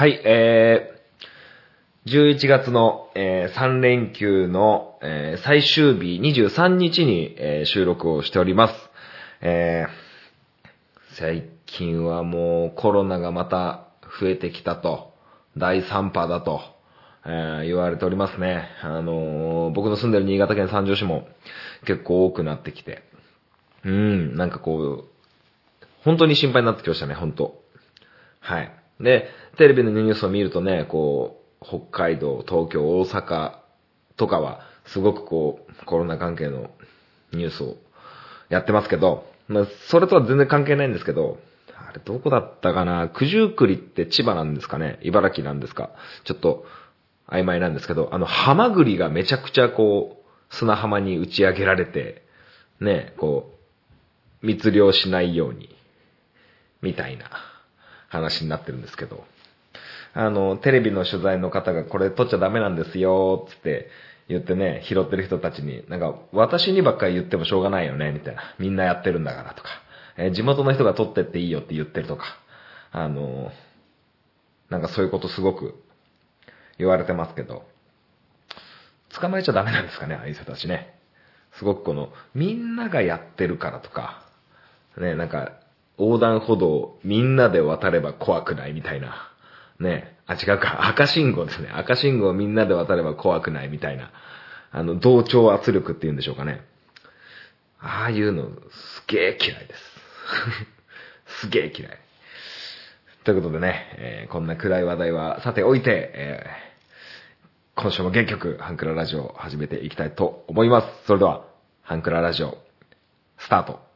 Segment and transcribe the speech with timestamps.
[0.00, 8.74] はい、えー、11月の、えー3連休の、えー最終日23日に、えー収録をしております。
[9.42, 15.12] えー最近はもうコロナがまた増えてきたと、
[15.58, 16.62] 第3波だと、
[17.26, 18.70] えー言われておりますね。
[18.80, 21.28] あのー僕の住んでる新潟県三条市も
[21.84, 23.02] 結構多くなってきて、
[23.84, 27.62] うん、なんかこう、本当に心配になってきましたね、本当
[28.40, 28.79] はい。
[29.00, 33.52] で、テレビのニュースを見るとね、こう、北海道、東京、大阪
[34.16, 36.70] とかは、すごくこう、コロナ関係の
[37.32, 37.76] ニュースを
[38.48, 41.38] やってますけど、まあ、それとは全然関係ないんですけど、
[41.76, 43.08] あれどこだったかな？
[43.08, 45.00] 九十九里って千葉なんですかね？
[45.02, 45.90] 茨城なんですか？
[46.24, 46.64] ちょっと
[47.28, 52.22] 曖昧なんですけど、あの、ハマグリがめちゃくちゃこう、砂浜に打ち上げられて、
[52.80, 53.52] ね、こ
[54.42, 55.68] う、密漁しないように、
[56.82, 57.30] みたいな。
[58.10, 59.24] 話になってるんですけど、
[60.12, 63.88] あの、テレビの取材の方がこれ撮っちゃダメなんですよ、つって
[64.28, 68.42] 言ってね、拾ってる人たちに、なんか、私にばっかり言ってもしょうがないよね、みたいな。
[68.58, 69.68] みんなやってるんだからとか、
[70.16, 72.24] えー地元の人が撮ってっていいよって言ってるとか、
[72.92, 73.52] あの、
[74.68, 75.82] なんかそういうことすごく
[76.78, 77.64] 言われてますけど、
[79.14, 80.94] 捕まえちゃダメなんですかね、ああいう人たちね。
[81.58, 84.24] すごくこの、みんながやってるからとか、
[84.98, 85.52] ね、なんか、
[86.00, 89.30] 横断歩道みんなで渡れば怖くないみたいな。
[89.78, 91.68] ね、あ、違うか、赤信号ですね。
[91.72, 94.10] 赤信号みんなで渡れば怖くないみたいな。
[94.72, 96.62] あの、同調圧力っていうんでしょうかね。
[97.80, 99.80] ああいうの、すげえ嫌いです。
[101.46, 101.98] すげえ嫌い。
[103.24, 106.70] ということでね、えーこんな暗い話題はさておいて、えー
[107.76, 111.06] 今週も原曲、ハンクララジオを始めていきたいと思います。
[111.06, 111.44] それでは、
[111.82, 112.58] ハンクララジオ、
[113.38, 113.89] スタート。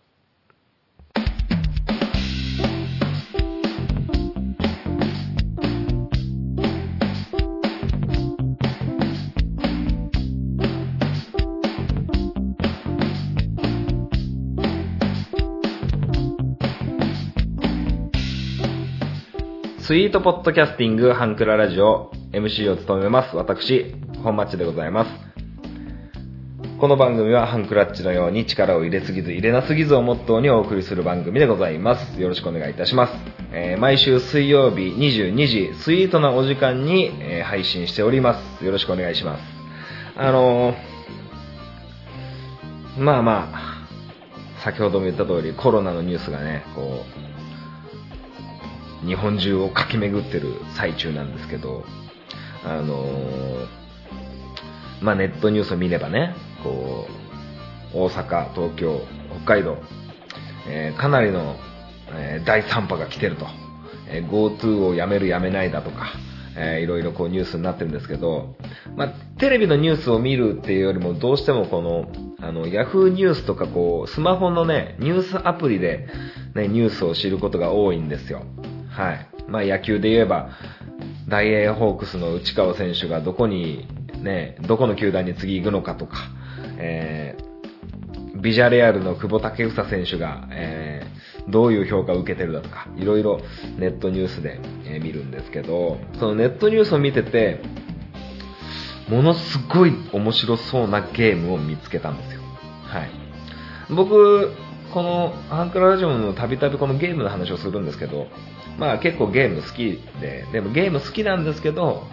[19.94, 23.36] スイートポッドキャスティングハンクララジオ MC を務めます。
[23.36, 23.94] 私、
[24.24, 25.10] 本マッチでございます。
[26.80, 32.20] この番組はハンクラッチのように力を入れすぎず入れなすぎずをモットーにお送りする番組でございます。
[32.20, 33.12] よろしくお願いいたします。
[33.52, 38.64] えー毎週水曜日22時、スイートなお時間に、えー配信しております。
[38.64, 39.42] よろしくお願いします。
[40.16, 43.88] あのーまあまあ、
[44.64, 47.33] 先ほども言った通りコロナのニュースがね、こう、
[49.06, 51.84] 日本中を駆け巡ってる最中なんですけど、
[52.64, 53.66] あのー
[55.02, 57.06] まあネットニュースを見ればね、こ
[57.94, 59.00] う、大阪、東京、
[59.44, 59.76] 北海道、
[60.68, 61.56] えーかなりの、
[62.12, 63.46] えー第3波が来てると、
[64.08, 66.06] え GoTo をやめるやめないだとか、
[66.56, 68.56] えーいろいろこうニュースになってるんですけど、
[68.96, 72.10] まあ、テレビのニュースを見るっていうよりもどうしてもこの、
[72.40, 76.06] あの、ヤフーニュースとかこう、スマホのね、ニュースアプリで
[76.54, 78.42] ね、ニュースを知ることが多いんですよ。
[78.96, 79.26] はい。
[79.48, 80.50] まあ野球で言えば、
[81.28, 83.86] 大英ホークスの内川選手がどこに、
[84.22, 86.16] ね、どこの球団に次行くのかとか、
[86.78, 93.40] えー、ビジャレアルの久保建英選手が、えー、どういう評価を受けてるだとか、いろいろ
[93.78, 97.60] ネットニュースで、え見るんですけど、そのネットニュースを見てて、
[99.08, 102.40] ものすごい面白そうなゲームを見つけたんですよ。
[102.84, 103.10] はい。
[103.90, 104.52] 僕、
[104.92, 108.28] このハンクララジオのたびたびこのゲームの話をするんですけど、
[108.78, 112.04] まあ結構ゲーム好きで、でもゲーム好きなんですけど、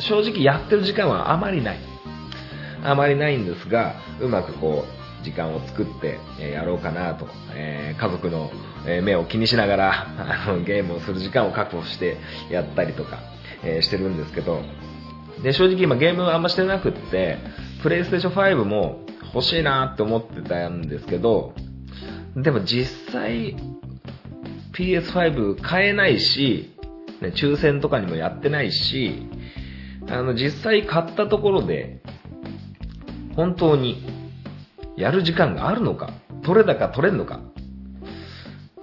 [0.00, 1.78] 正直やってる時間はあまりない。
[2.84, 6.18] あまりないんですが、うまくこう、時間を作って、
[6.52, 8.50] やろうかなと、えー家族の、
[9.02, 10.06] 目を気にしながら、
[10.46, 12.16] あの、ゲームをする時間を確保して
[12.50, 13.18] やったりとか、
[13.64, 14.62] えーしてるんですけど、
[15.42, 17.38] で、正直今ゲームあんましてなくって、
[17.82, 19.00] プレイステーション5も
[19.34, 21.52] 欲しいなって思ってたんですけど、
[22.36, 23.56] でも実際
[24.78, 26.74] PS5 買えないし、
[27.20, 29.26] ね、抽選とかにもやってないし、
[30.08, 32.00] あの実際買ったところで、
[33.34, 34.06] 本当に
[34.96, 36.10] やる時間があるのか、
[36.44, 37.40] 取れ高取れんのか、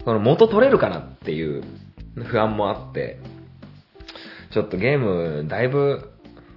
[0.04, 1.64] この元取れるかなっていう
[2.26, 3.20] 不安もあって、
[4.52, 6.12] ちょっとゲームだいぶ、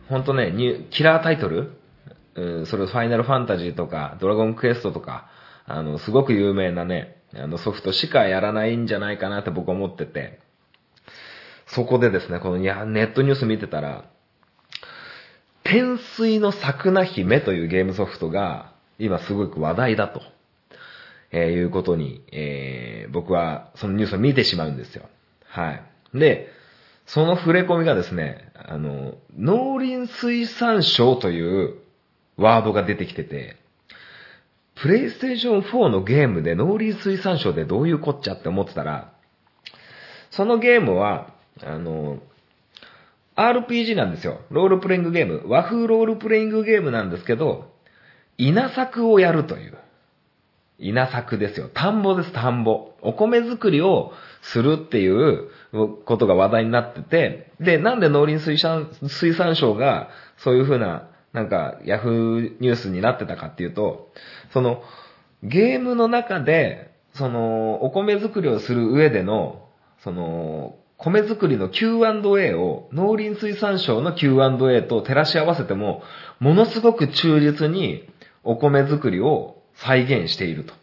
[0.08, 0.52] 本当ね、
[0.90, 1.78] キラータイトル
[2.38, 5.26] うん、それファイナルファンタジーとか、ドラゴンクエストとか、
[5.66, 10.40] あの、すごく有名なね、あのソフトしかやらないんじゃないかなって僕は思ってて、
[11.66, 14.04] そこでですね、このいやネットニュース見てたら、
[15.64, 20.22] 天水の桜姫というゲームソフトが今すごく話題だと、
[21.30, 25.08] えーいうことに、えー僕はそのニュースを見てしまうんですよ。
[25.46, 25.82] はい。
[26.14, 26.48] で、
[27.06, 31.74] その触れ込みがですね、あの、農林水産省という
[32.36, 33.56] ワードが出てきてて、
[34.80, 39.12] プレイステーション4のゲームで農林水産省でどういうこっちゃって思ってたら、
[40.30, 42.18] そのゲームは、あの、
[43.36, 44.40] RPG なんですよ。
[44.50, 45.42] ロールプレイングゲーム。
[45.46, 47.72] 和風ロールプレイングゲームなんですけど、
[48.36, 49.78] 稲作をやるという。
[50.78, 51.68] 稲作ですよ。
[51.72, 52.92] 田んぼです、田んぼ。
[53.00, 55.50] お米作りをするっていう
[56.04, 64.12] ことが話題になってて、で、なんで農林水産水産省がそういうふうな、なんか、ヤフーニュースになってたかっていうと、
[64.52, 64.82] その、
[65.42, 69.68] ゲームの中で、その、お米作りをする上での、
[70.02, 76.02] その、米作りの Q&A を農林水産省の Q&A と照らし合わせても、
[76.40, 78.08] ものすごく忠実に
[78.42, 80.74] お米作りを再現していると。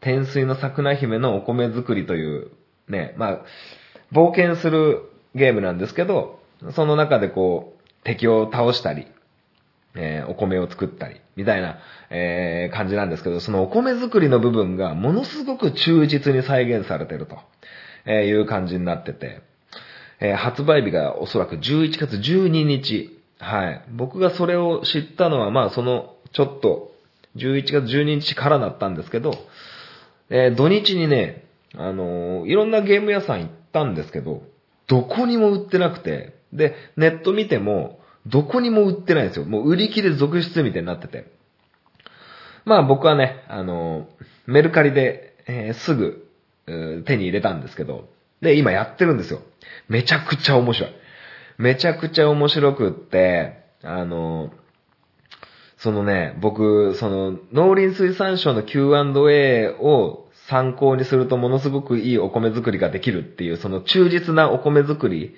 [0.00, 2.50] 天水の桜姫のお米作りという、
[2.88, 3.40] ね、まあ、
[4.12, 6.40] 冒険するゲームなんですけど、
[6.72, 9.06] その中でこう、敵を倒したり、
[9.94, 11.78] えー、お米を作ったり、みたいな、
[12.10, 17.38] えー、感じなんですけど、そのお米作りの部分がものすごく忠実に再現されてると。
[18.06, 19.42] えいう感じになってて、
[20.20, 23.18] え発売日がおそらく11月12日。
[23.38, 23.82] はい。
[23.90, 26.92] 僕がそれを知ったのは、まあその、ちょっと、
[27.36, 29.32] 11月12日からだったんですけど、
[30.28, 34.42] えー、土日にね、あのー、いろんなゲーム屋さん行ったんですけど、
[34.86, 39.44] どこにも売ってなくて、で、ネット見ても、どこにも売ってないんですよ。
[39.44, 41.26] もう売り切れ続出みたいになってて。
[42.64, 44.08] まあ僕はね、あの、
[44.46, 46.28] メルカリで、えー、すぐ
[46.66, 48.08] 手に入れたんですけど、
[48.40, 49.40] で、今やってるんですよ。
[49.88, 50.90] めちゃくちゃ面白い。
[51.58, 54.52] めちゃくちゃ面白くって、あの、
[55.76, 65.34] そのね、僕、その、農林水産省の Q&A を参考にするとものすごくいいお米作りができるっていう、その忠実なお米作り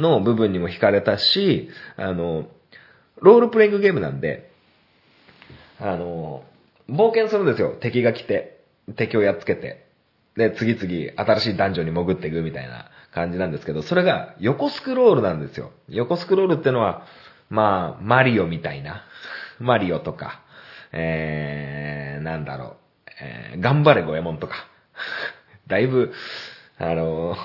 [0.00, 2.46] の部分にも惹かれたし、あの、
[3.20, 4.50] ロールプレイングゲームなんで、
[5.78, 6.44] あの、
[6.88, 7.76] 冒険するんですよ。
[7.80, 8.60] 敵が来て、
[8.96, 9.86] 敵をやっつけて。
[10.36, 15.72] で、次々新しいダンジョンに潜っていくみたいな感じなんですけど、それが横スクロールなんですよ。
[15.88, 17.06] 横スクロールってのは、
[17.48, 19.04] まあ、マリオみたいな。
[19.58, 20.40] マリオとか、
[20.92, 22.76] えー、なんだろう、
[23.20, 24.54] えー、頑張れゴエモンとか。
[25.66, 26.12] だいぶ、
[26.78, 27.36] あの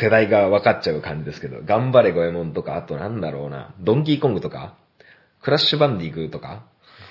[0.00, 4.74] 世代が分かっちゃう感じですけど、頑張れゴエモンとか、あとなんだろうな、ドンキーコングとか、
[5.42, 6.64] クラッシュバンディーとか、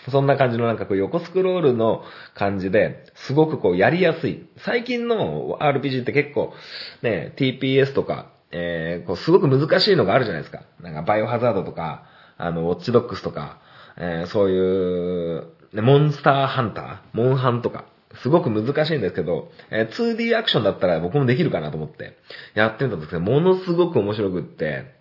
[0.09, 2.03] そんな感じのなんかこう横スクロールの
[2.33, 4.47] 感じで、すごくこうやりやすい。
[4.57, 6.53] 最近の RPG って結構、
[7.01, 10.63] ね、TPS とか、えー、こうすごく難しいのがあるじゃないですか。
[10.79, 12.05] なんかバイオハザードとか、
[12.37, 13.59] あの、ウォッチドックスとか、
[13.97, 17.85] えー、そういう、ね、モンスターハンター、モンハンとか、
[18.21, 22.17] すごく難しいんですけど、え、2D アクションだったら僕もできるかなと思って
[22.55, 24.93] やってみたんですけど、ものすごく面白くって、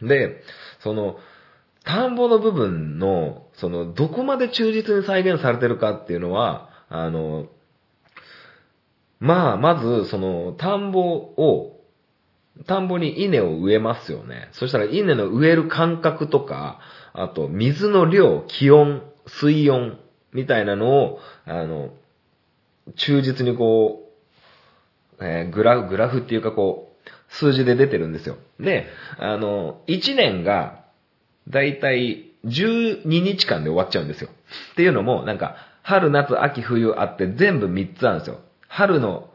[0.00, 0.42] で、
[0.80, 1.16] その、
[1.84, 7.46] 田んぼの部分の、その、どこまで忠実に再現されてるかっていうのは、あの、
[9.18, 11.80] まあ、まず、その、田んぼを、
[12.66, 14.48] 田んぼに稲を植えますよね。
[14.52, 16.80] そしたら稲の植える間隔とか、
[17.12, 19.98] あと、水の量、気温、水温、
[20.32, 21.90] みたいなのを、あの、
[22.96, 24.10] 忠実にこ
[25.18, 28.36] う、えー、グラフ、グラフっていうかこう、数字で出てるんですよ。
[28.60, 28.86] で、
[29.18, 30.84] あの、1年が
[31.48, 34.30] だいたい12日間で終わっちゃうんですよ。
[34.72, 38.40] っていうのも、なんか、春、夏、秋、冬あって全部3つあるんですよ。
[38.68, 39.30] 春の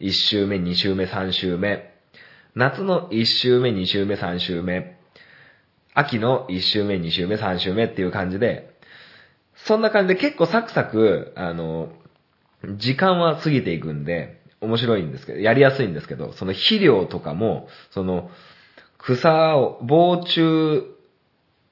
[0.00, 1.94] 1週目、2週目、3週目。
[2.54, 4.98] 夏の1週目、2週目、3週目。
[5.94, 8.76] 秋の1週目、2週目、3週目っていう感じで、
[9.54, 11.90] そんな感じで結構サクサク、あの、
[12.76, 18.30] 時間は過ぎていくんで、面白いんですけど、やりやすいんですけど、その肥料とかも、その、
[18.98, 20.96] 草を、防虫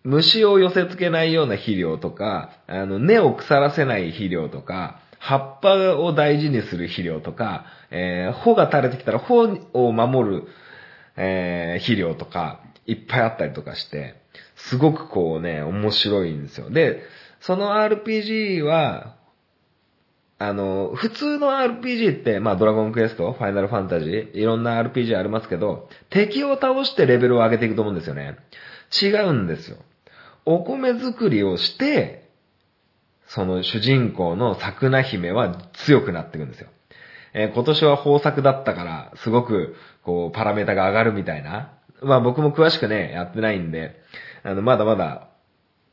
[0.04, 10.44] 虫を寄せ付けないような肥料とか、あの、根を腐らせない肥料とか、葉っぱを大事にする肥料とか、えー、穂が垂れてきたら穂を守る、
[11.16, 14.20] えー、肥料とか、いっぱいあったりとかして、
[14.56, 16.68] すごくこうね、面白いんですよ。
[16.68, 17.02] で、
[17.40, 19.16] その RPG は、
[20.38, 28.36] あの、普通の RPG って、まあ、ドラゴンクエスト、ファイナルファンタジー、いろんな RPG ありますけど、敵を倒してレベルを上げていくと思うんですよね。
[29.00, 29.78] 違うんですよ。
[30.44, 32.28] お米作りをして、
[33.26, 36.68] その主人公の桜姫は強くなっていくんですよ。
[37.32, 41.72] えー、今年は豊作だったから、すごく、こう、パラメータが上がるみたいな。
[42.02, 44.00] まあ僕も詳しくね、やってないんで、
[44.42, 45.28] あの、まだまだ、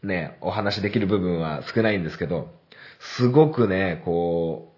[0.04, 2.50] ね、お話できる部分は少ないんですけど、
[3.02, 4.74] すごくね、こ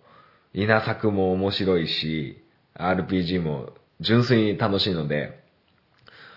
[0.54, 2.42] う、稲作も面白いし、
[2.76, 5.44] RPG も純粋に楽しいので、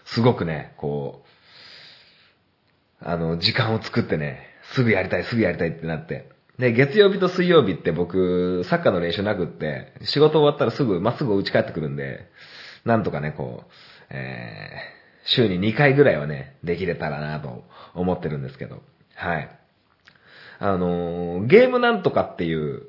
[0.04, 4.40] すごくね、こう、あの、時間を作ってね、
[4.74, 6.28] すぐやりたい、すぐやりたいってなって。
[6.58, 12.26] で、月曜日と水曜日って僕、サッカーの練習なくって、仕事終わったらすぐ、まっすぐ打ち帰ってくるんで、
[12.84, 13.70] なんとかね、こう、
[14.10, 17.64] えー、週に2回ぐらいはね、できれたらなと
[17.94, 18.82] 思ってるんですけど、
[19.14, 19.48] はい。
[20.58, 22.82] あのー、ゲームなんとかっていう、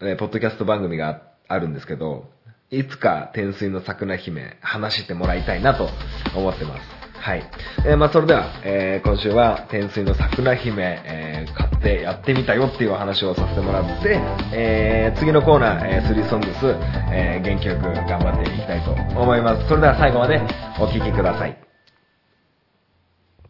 [0.00, 2.30] え、ポッドキャスト番組があるんですけど、
[2.70, 5.88] いつか天水の桜姫話してもらいたいなと
[6.36, 6.98] 思ってます。
[7.20, 7.42] はい。
[7.84, 14.20] えー、まあ、それでは、えー、今週は天水の桜姫、えー、買ってやってみたよっていうお話をさせてもらって、
[14.52, 16.76] え、次のコーナー、えー、スリーソングス、
[17.12, 19.68] え、元気よく頑張っていきたいと思います。
[19.68, 20.40] それでは最後まで
[20.78, 21.67] お聴きください。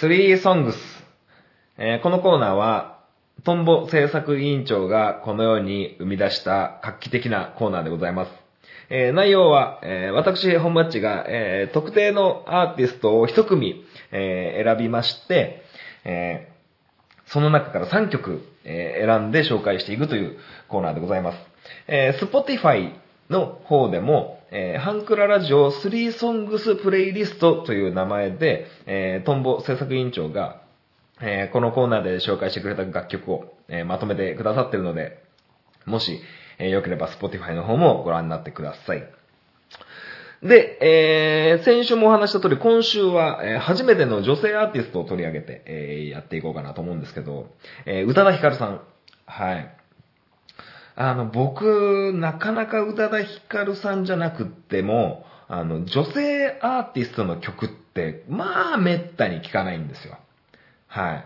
[0.00, 0.78] スリーソングス。
[1.76, 3.00] え、このコーナーは、
[3.44, 8.32] トンボ制作委員長がこのように生み出した画期的なコーナーでございます。
[8.88, 15.64] えー、内容は、えー、私、本マッチが、えー、特定のアーティストを一組、え選びまして、
[16.06, 16.50] え
[17.26, 20.38] その中から3曲、え選んで紹介していくという
[20.68, 21.38] コーナーでございます。
[21.88, 22.94] え Spotify
[23.28, 30.62] の方でも、えー、ハンクララジオ3ソングスプレイリストという名前で、えー、トンボ制作委員長が、
[31.20, 35.22] えー、このコーナーで紹介してくれた楽曲を、え、まとめてくださってるので、
[35.86, 36.20] もし、
[36.58, 39.08] えー、よければ Spotify の方もご覧になってください。
[40.42, 47.46] で、えー、先週もお話した通り、今週は、えー、初めての女性アーティストを取り上げて、えー、やっていこうかなと思うんですけど、
[47.86, 48.80] えー、宇多田ヒカルさん。
[49.26, 49.79] はい。
[51.02, 60.18] あの、僕、なかなか宇多田ヒカルさんじゃなくっても、あの、女性アーティストの曲って、まあ、めったに聞かないんですよ。
[60.88, 61.24] はい。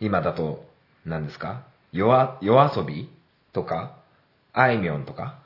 [0.00, 0.66] 今だと、
[1.06, 1.62] 何ですか？
[1.92, 3.08] 夜、夜遊び
[3.54, 3.96] とか、
[4.52, 5.38] あいみょんとか。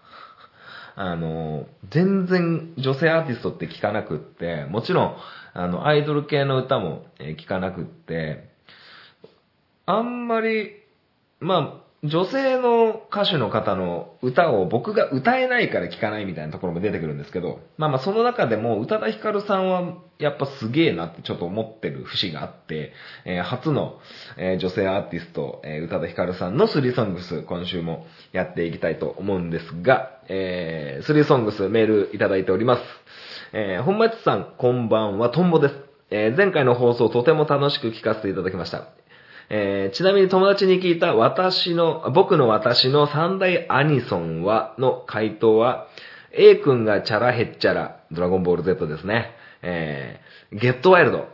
[0.96, 5.16] あの、全然女性アーティストって聞かなくって、もちろん、
[5.54, 8.50] あの、アイドル系の歌も聞かなくって、
[9.86, 10.72] あんまり、
[11.38, 22.94] まあ、女性の歌手の方の歌を僕が歌えないから聴かないみたいなところも出てくるんですけど、まあまあその中でも宇多田ヒカルさんはやっぱすげえなってちょっと思ってる節があって、
[23.26, 23.98] えー、初の、
[24.38, 32.82] えー、女性アーティスト、えー、宇多田ヒカルさんのスリーソングス今週もやっていきたいと思うんですが、えー、スリーソングスメールいただいております。
[33.52, 35.74] えー、本町さんこんばんは、トンボです。
[36.10, 38.99] え、前回の放送とても楽しく聞かせていただきました。
[39.52, 45.88] えー、ちなみに友達に聞いた私の、僕の私の三大アニソンは、の回答は、
[46.30, 49.34] A 君がチャラヘッチャラ、ドラゴンボール Z ですね。
[49.62, 51.28] えー、 Get Wild、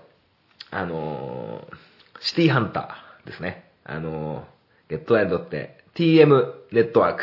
[0.71, 1.77] あのー、
[2.21, 3.71] シティーハンターですね。
[3.85, 6.29] あのー、 Get Wild って TM
[6.73, 7.23] ネットワーク。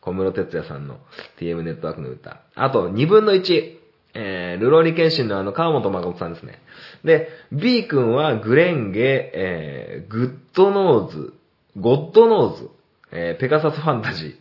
[0.00, 1.00] 小室哲也さんの
[1.40, 2.42] TM ネットワークの歌。
[2.54, 3.77] あと、2分の1。
[4.14, 6.60] えー、るろうに剣心のあの、川本真琴さんですね。
[7.04, 12.70] で、B 君は紅蓮華、えー、 Good knows、God knows、
[13.12, 14.34] えー、 Pegasus Fantasy、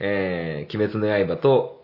[0.00, 1.82] えー、鬼滅の刃と、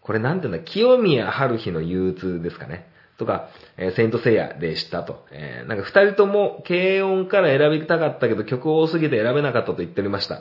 [0.00, 2.90] これなんていうんだ、清宮春日の憂鬱ですかね。
[3.20, 5.26] とか、えー、セイントセイヤでしたと。
[5.30, 10.40] えー、なんか二人とも軽音から選びたかったけど曲多すぎて選べなかったと言っておりました。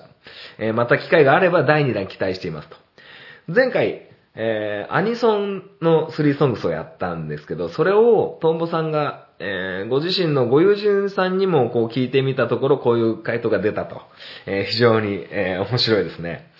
[0.58, 2.77] えー、また機会があれば第2弾期待していますと。
[3.53, 14.02] 前回、えー、アニソンのスリーソングスをやったんですけど、それをトンボさんが、えー、ご自身のご友人さんにもこう聞いてみたところ、こういう回答が出たと。
[14.46, 16.52] えー、非常に、え面白いですね。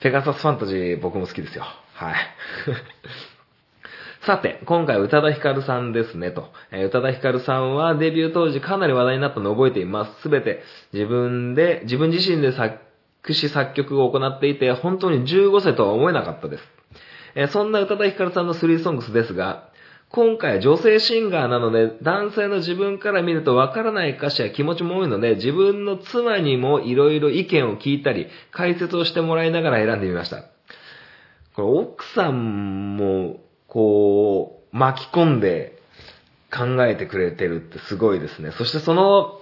[0.00, 1.64] ペガサスファンタジー僕も好きですよ。
[1.94, 2.14] はい。
[4.26, 6.50] さて、今回宇多田ヒカルさんですね、と。
[6.72, 10.22] え、宇多田ヒカルさんはデビュー当時かなり話題になったのを覚えています。
[10.22, 10.62] すべて
[10.92, 12.78] 自分で、自分自身で作
[13.32, 16.74] 詞作曲を行っていて、本当に15歳とは思えなかったです。
[17.34, 19.70] えそんな宇多田ヒカルさんのスリーソングスですが、
[20.10, 30.44] 今回は女性シンガーなので、男性の自分から見るとわからない歌詞や気持ちも多いので、自分の妻にも色々意見を聞いたり、解説をしてもらいながら選んでみました。
[31.56, 35.78] これ奥さんも、こう、巻き込んで
[36.52, 38.52] 考えてくれてるってすごいですね。
[38.52, 39.40] そしてその、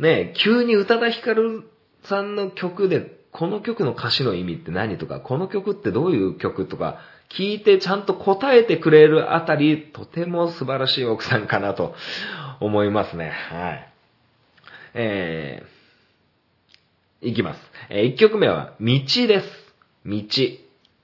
[0.00, 1.62] ね、急に宇多田ヒカル
[2.02, 7.00] さんの曲でこの曲の歌詞の意味って何とか、この曲ってどういう曲とか
[7.36, 11.96] 聞いてちゃんと答えてくれるあたり、とても素晴らしい奥さんかなと
[12.60, 13.32] 思いますね。
[13.50, 13.92] はい。
[14.94, 17.60] えー、いきます。
[17.90, 18.86] えー、1曲目は、道
[19.26, 19.74] です。
[20.06, 20.12] 道。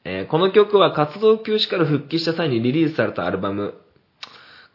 [0.04, 3.74] えーこの曲は活動休止から復帰した際にリリースされたアルバム、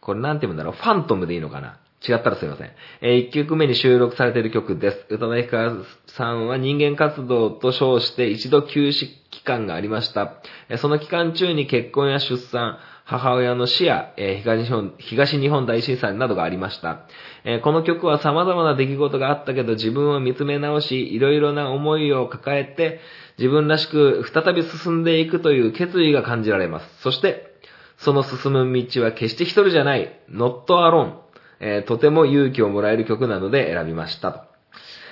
[0.02, 1.80] これなんて言うんだろう、ファントムでいいのかな？
[2.10, 2.70] 違ったらすいません。
[3.00, 5.06] え1曲目に収録されている曲です。
[5.10, 10.34] 宇多田ヒカルさんは人間活動と称して一度休止期間がありました。
[10.68, 17.06] えその期間中に結婚や出産、母親の死や、え東日本、東日本大震災などがありました。
[17.44, 23.00] えこの曲は様々な出来事があったけど自分を見つめ直し、いろいろな思いを抱えて、
[23.38, 27.02] 自分らしく再び進んでいくという決意が感じられます。
[27.02, 27.56] そして、
[27.98, 31.25] その進む道は決して一人じゃない、not alone。
[31.60, 34.40] えーとても勇気をもらえる曲なので選びましたと。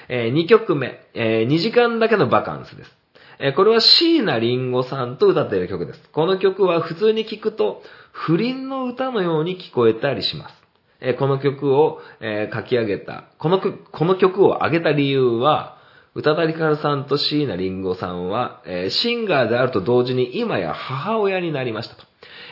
[0.08, 2.96] え2曲目、え2時間だけのバカンスです。
[3.38, 6.08] えこれは椎名林檎さんと歌っている曲です。
[6.12, 7.82] この曲は普通に聴くと
[8.12, 10.54] 不倫の歌のように聞こえたりします。
[11.00, 15.78] えこの曲を、え書き上げた、この曲この曲を上げた理由は、
[16.14, 22.04] 宇多田ヒカルさんと椎名林檎さんは、えシンガーであると同時に今や母親になりましたと。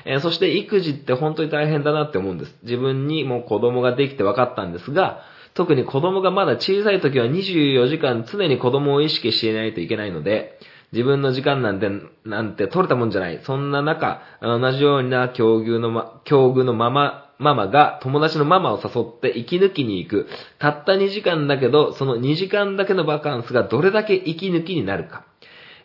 [0.04, 2.56] えーそして育児って本当に大変だなって思うんです。
[2.62, 5.23] 自分にもう子供ができて分かったんですが、
[5.54, 10.59] 特に子供がまだ小さい時は24時間常に子供を意識していないといけないので、
[10.92, 11.90] 自分の時間なんて、
[12.25, 13.40] なんて取れたもんじゃない。
[13.44, 20.28] そんな中、同じような境遇のま、境遇のママ、ママが友達のママを誘って息抜きに行く。
[20.59, 25.25] たった2時間だけど、その2時間だけのバカンスがどれだけ息抜きになるか。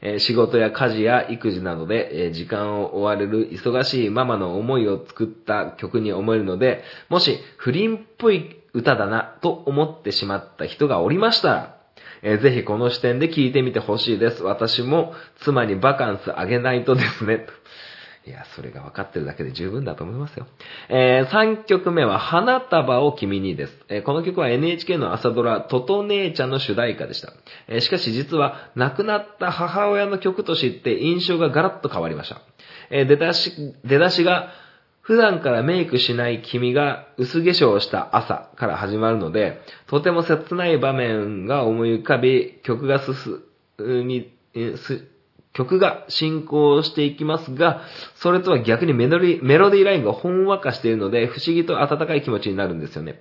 [0.02, 11.78] え仕事や家事や育児などで、え時間を追われる忙しいママの思いを作った曲に思えるので、もし不倫っぽい歌だなと思ってしまった人がおりましたら、
[12.22, 14.44] えーぜひこの視点で聞いてみてほしいです。
[14.44, 17.46] 私も妻にバカンスあげないとですね。
[18.28, 20.48] いや、それが分かってるだけで十分だと思いますよ。
[20.90, 23.74] えー、3曲目は、花束を君にです。
[23.88, 27.32] えーこの曲は NHK の朝ドラ、トト姉ちゃんの主題歌でした。
[27.70, 32.42] えーしかし実は、亡くなった母親の曲と知って印象がガラッと変わりました。
[32.90, 33.54] え出だし、
[33.86, 34.50] 出だしが、
[35.02, 43.42] 普段からメイクしない君が薄化粧した朝から始まるので、とても切ない場面が思い浮かび、曲が進
[44.06, 44.34] み、
[44.76, 45.08] す
[45.58, 47.82] 曲が進行していきますが、
[48.16, 53.20] それとは逆にメロディメロディーラインがほんわかしているので、不思議と温かい気持ちになるんですよね。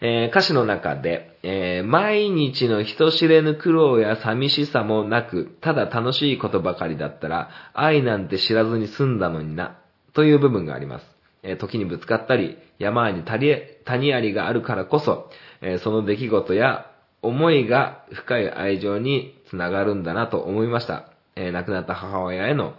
[0.00, 9.78] えー歌詞の中で、えー毎日の人知れぬ苦労や寂しさもなく、ただ楽しいことばかりだったら、愛なんて知らずに済んだのにな、
[10.14, 11.06] という部分があります。
[11.44, 16.86] えー時にぶつかったり、山に谷谷ありがあるからこそ、えその出来事や
[17.22, 21.11] 思いが深い愛情につながるんだなと思いました。
[21.36, 22.74] えー亡くなった母親への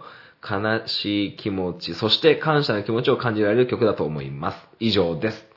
[0.48, 4.68] 悲しい気持ち、そして感謝の気持ちを感じられる曲だと思います。
[4.78, 5.53] 以上です。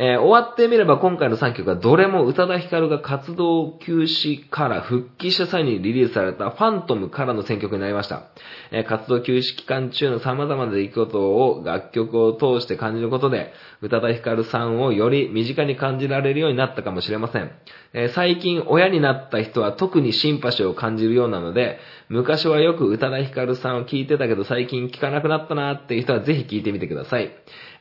[0.00, 8.22] えー終わってみれば今回の3曲はどれも宇多田ヒカルが活動休止から復帰した際にリリースされたファントムからの選曲になりました。
[8.70, 17.50] えー活動休止期間中の様々な出来事を楽曲を通して感じることで、宇多田ヒカルさんをより身近に感じられるようになったかもしれません。
[17.92, 27.32] えー最近親になった人は特にシンパシーを感じるようなので、昔はよく宇多田ヒカルさんを聞いてたけど最近聞かなくなったなーっていう人はぜひ聞いてみてください。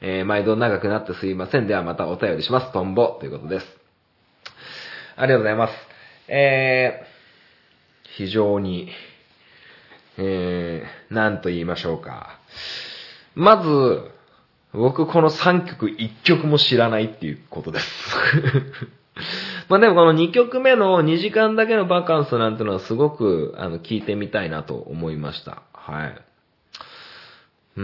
[0.02, 1.68] えー毎度長くなってすいません。
[1.68, 2.72] ではまたお便りします。
[2.72, 3.66] トンボということです。
[5.16, 5.74] ありがとうございます。
[6.28, 8.90] えー、非常に、
[10.18, 12.40] えー、なんと言いましょうか。
[13.34, 14.12] まず、
[14.74, 17.86] 僕この3曲1曲も知らないっていうことです。
[19.70, 25.64] まあでもこの2曲目の2時間だけのバカンスなんてのはすごくあの聞いてみたいなと思いました。
[25.74, 26.22] はい。
[27.78, 27.84] うー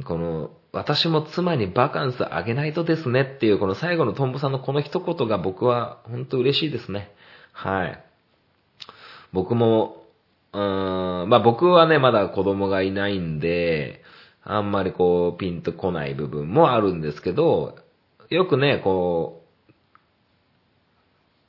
[0.00, 7.10] ん、この、私も妻にバカンスあげないとですねっていうこの最後のトンボさんのこの一言が僕は本当嬉しいですね。
[7.52, 8.04] はい。
[9.32, 10.04] 僕も、
[10.52, 14.02] うーん、まあ僕はね、まだ子供がいないんで、
[14.42, 17.76] あんまりこう、ピンとこない部分もあるんですけど、
[18.30, 19.44] よくね、こ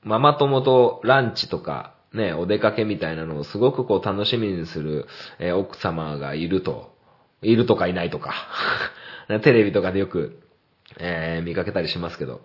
[0.04, 5.08] う、ママ友とランチとか、ね、お出かけみたいなのをすごくこう楽しみにする、
[5.40, 6.96] えー奥様がいると、
[7.42, 8.34] いるとかいないとか、
[9.44, 10.40] テレビとかでよく、
[11.00, 12.42] えー見かけたりしますけど、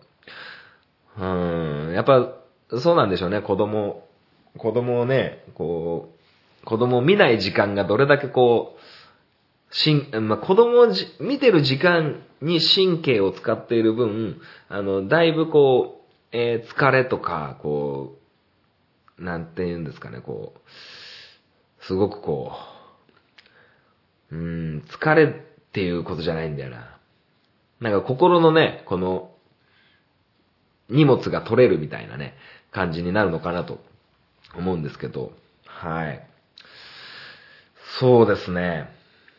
[1.16, 2.35] うーん、やっぱ、
[2.79, 4.07] そうなんでしょうね、子供、
[4.57, 6.11] 子供をね、こ
[6.62, 8.77] う、子供を見ない時間がどれだけこ
[9.71, 18.16] う、しん、まあ、子供をじ見てる時間に神経を使っている分、あの、だいぶこう、えー疲れとか、こ
[19.19, 22.53] う、なんて言うんですかね、こう、すごくこ
[24.31, 25.35] う、うーん、疲れ
[25.70, 26.98] っていうことじゃないんだよな。
[27.80, 29.30] なんか心のね、この、
[30.88, 32.35] 荷物が取れるみたいなね、
[32.72, 33.78] 感じになるのかなと
[34.56, 35.33] 思うんですけど、
[35.64, 36.26] はい。
[38.00, 38.90] そうですね。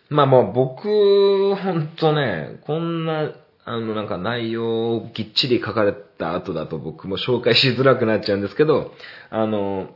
[0.09, 3.31] まあまあ僕、ほんとね、こんな、
[3.63, 8.93] あのなんか内容をきっちり書かれた後だと僕も紹介しづらくなっちゃうんですけど、
[9.29, 9.89] あの、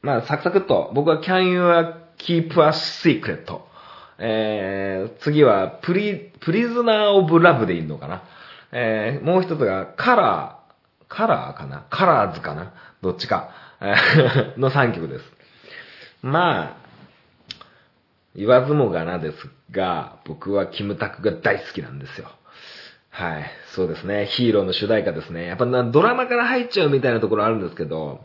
[0.00, 1.62] まあサクサクっと、僕は Can You
[2.18, 3.71] Keep a Secret?
[4.18, 8.22] えー、次はプリ、プリズナーオブラブでいいのかな？
[8.72, 11.86] えー、もう一つがカラー、カラーかな？
[11.90, 12.74] カラーズかな？
[13.02, 13.50] どっちか。
[14.58, 15.24] の3曲です。
[16.22, 16.76] まあ、
[18.36, 22.28] 言わずもがなですが、僕はキムタクが大好きなんですよ。
[23.10, 23.44] はい。
[23.74, 24.26] そうですね。
[24.26, 25.46] ヒーローの主題歌ですね。
[25.46, 28.24] やっぱドラマから入っちゃうみたいなところあるんですけど、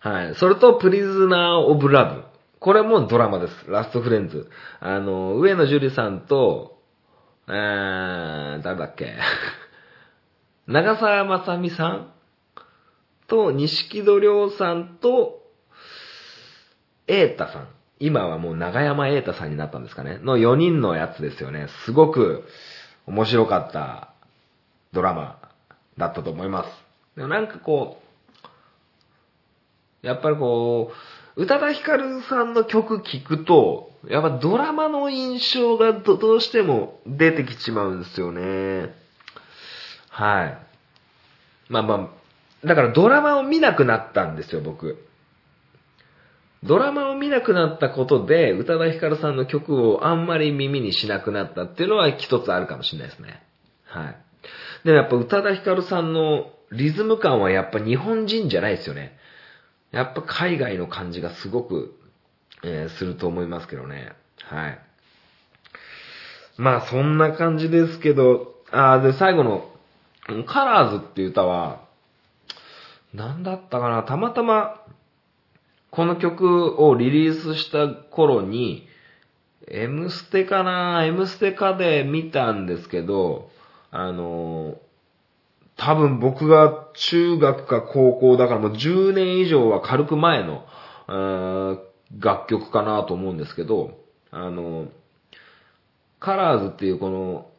[0.00, 0.34] はい。
[0.34, 2.24] それと、プリズナー・オブ・ラブ。
[2.64, 3.52] これもドラマです。
[3.68, 4.48] ラストフレンズ。
[4.80, 6.78] あの、上野樹里さんと、
[7.46, 9.18] えー、誰だっけ？
[10.66, 12.10] 長澤まさみさん
[13.28, 15.42] と、錦戸亮さんと、
[17.06, 17.68] 瑛太さん。
[17.98, 20.16] 今はもう長山瑛太さんになったんですかね？
[20.22, 21.68] の4人のやつですよね。
[21.84, 22.48] すごく
[23.06, 24.08] 面白かった
[24.94, 25.38] ドラマ
[25.98, 26.70] だったと思います。
[27.14, 28.00] でもなんかこ
[30.02, 38.94] う、やっぱりこう、宇多田ヒカルさんの曲聴くと、やっぱドラマの印象がどどうしても出てきちまうんですよね。
[40.10, 40.58] はい。
[41.68, 41.94] まあま
[42.62, 45.04] あ、だからドラマを見なくなったんですよ、僕。
[46.62, 53.42] ドラマを見なくなったことで、宇多田ヒカルさんの曲をあんまり耳にしなくなったっていうのは一つあるかもしれないですね。
[53.84, 54.16] はい。
[54.84, 59.18] でもやっぱ宇多田ヒカルさんのリズム感はやっぱ日本人じゃないですよね。
[59.94, 61.94] やっぱ海外の感じがすごく、
[62.64, 64.12] えーすると思いますけどね。
[64.42, 64.78] はい。
[66.56, 69.70] まあそんな感じですけど、あで最後の、
[70.46, 71.84] カラーズっていう歌は、
[73.12, 74.82] なんだったかな、たまたま、
[75.90, 78.88] この曲をリリースした頃に、
[79.68, 83.50] M ステかな ?M ステかで見たんですけど、
[83.92, 84.76] あの、
[85.76, 90.64] 多分僕が中学か高校だからもう10年以上は軽く前の、
[92.18, 93.98] 楽曲かなと思うんですけど、
[94.30, 94.88] あの、
[96.20, 97.50] カラーズっていうこの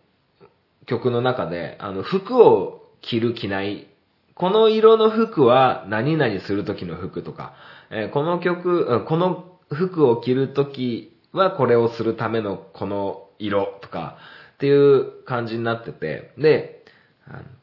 [0.86, 3.88] 曲の中で、あの、服を着る着ない、
[4.34, 7.54] この色の服は何々する時の服とか、
[7.92, 14.18] えこの曲、この服を着る時はこれをするためのこの色とか
[14.56, 16.85] っていう感じになってて、で、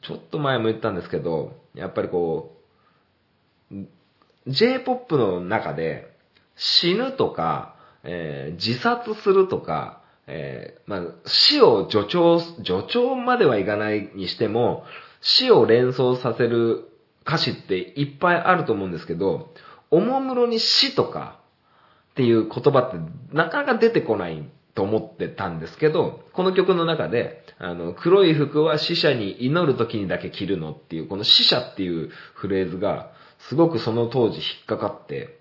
[0.01, 2.57] ちょっと前も言ったんですけど、やっぱりこ
[3.71, 3.75] う、
[4.47, 6.13] J-POP の中で
[6.55, 14.83] 死ぬとか、えー自殺するとか、えーまあ、死を助長、助長まではいかないにしても、
[15.21, 16.89] 死を連想させる
[17.25, 19.53] 歌詞っていっぱいあると思うんですけど、
[19.89, 21.39] おもむろに死とか
[22.11, 22.97] っていう言葉って
[23.31, 24.43] なかなか出てこない
[24.75, 33.11] と思ってたんですけど、この曲の中で、あの、黒い服は死者に祈る時にだけ着るのっていう、この死者っていうフレーズが、
[33.49, 35.39] すごくその当時引っかかって、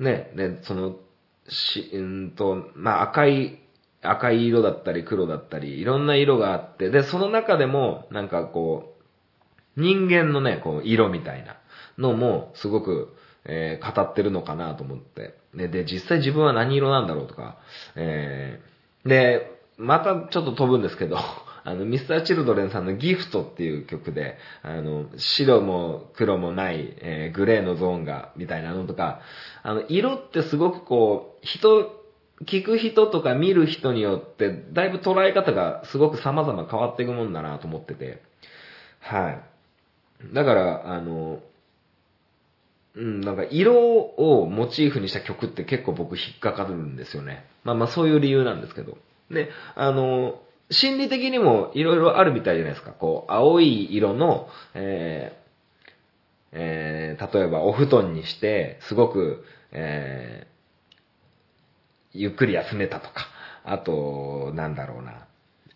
[0.00, 0.96] ね、ね、その、
[1.48, 3.60] し、うんと、まあ、赤い、
[4.02, 8.94] 赤い色だったり黒だったり、いろんな色があって、で、その中でも、なんかこ
[9.76, 11.56] う、人間のね、こう、色みたいな
[11.98, 13.15] のも、すごく、
[13.46, 15.34] えー語ってるのかなと思って。
[15.54, 17.56] で、で、実際自分は何色なんだろうとか、
[17.94, 21.18] えーで、またちょっと飛ぶんですけど、
[21.64, 29.20] あの、ミスターチルドレンさんのギフトっていう曲で、あの、白も黒もない、えーグレーのゾーンが、みたいなのとか、
[29.62, 32.04] あの、色ってすごくこう、人、
[32.44, 38.20] 聞く人とか見る人によって、だいぶ捉え方がすごく様々変わっていくもんだなと思ってて、
[39.00, 40.34] はい。
[40.34, 41.40] だから、あの、
[42.96, 47.44] うん、なんか色をモチーフにした曲って結構僕引っかかるんですよね。
[47.62, 48.96] まあまあそういう理由なんですけど。
[49.30, 52.92] で、あの、心理的にもいろいろあるみたいじゃないですか。
[52.92, 55.46] こう、青い色の、えー
[56.52, 60.56] えー例えばお布団にして、すごく、えー
[62.18, 63.26] ゆっくり休めたとか、
[63.62, 65.26] あと、なんだろうな、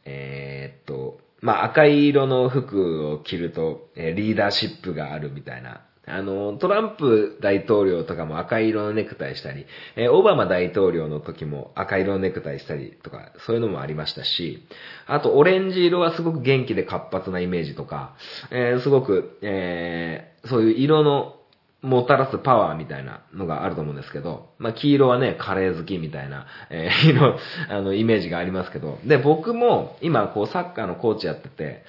[0.07, 5.83] えーっと、まあ、赤い色の服を着ると、えリーダーシップがあるみたいな。
[6.11, 14.67] あの、トランプ大統領とかも赤色のネクタイしたり、えオバマ大統領の時も赤色のネクタイしたりとか、そういうのもありましたし、
[15.07, 18.15] あと、オレンジ色はすごく元気で活発なイメージとか、
[18.51, 21.37] えーすごく、えーそういう色の
[21.83, 27.39] もたらすパワーみたいなのがあると思うんですけど、まあ、黄色はね、カレー好きみたいな、えー、色、
[27.71, 31.85] あの、イメージがありますけど、で、僕も今、こう、サッカーのコーチやってて、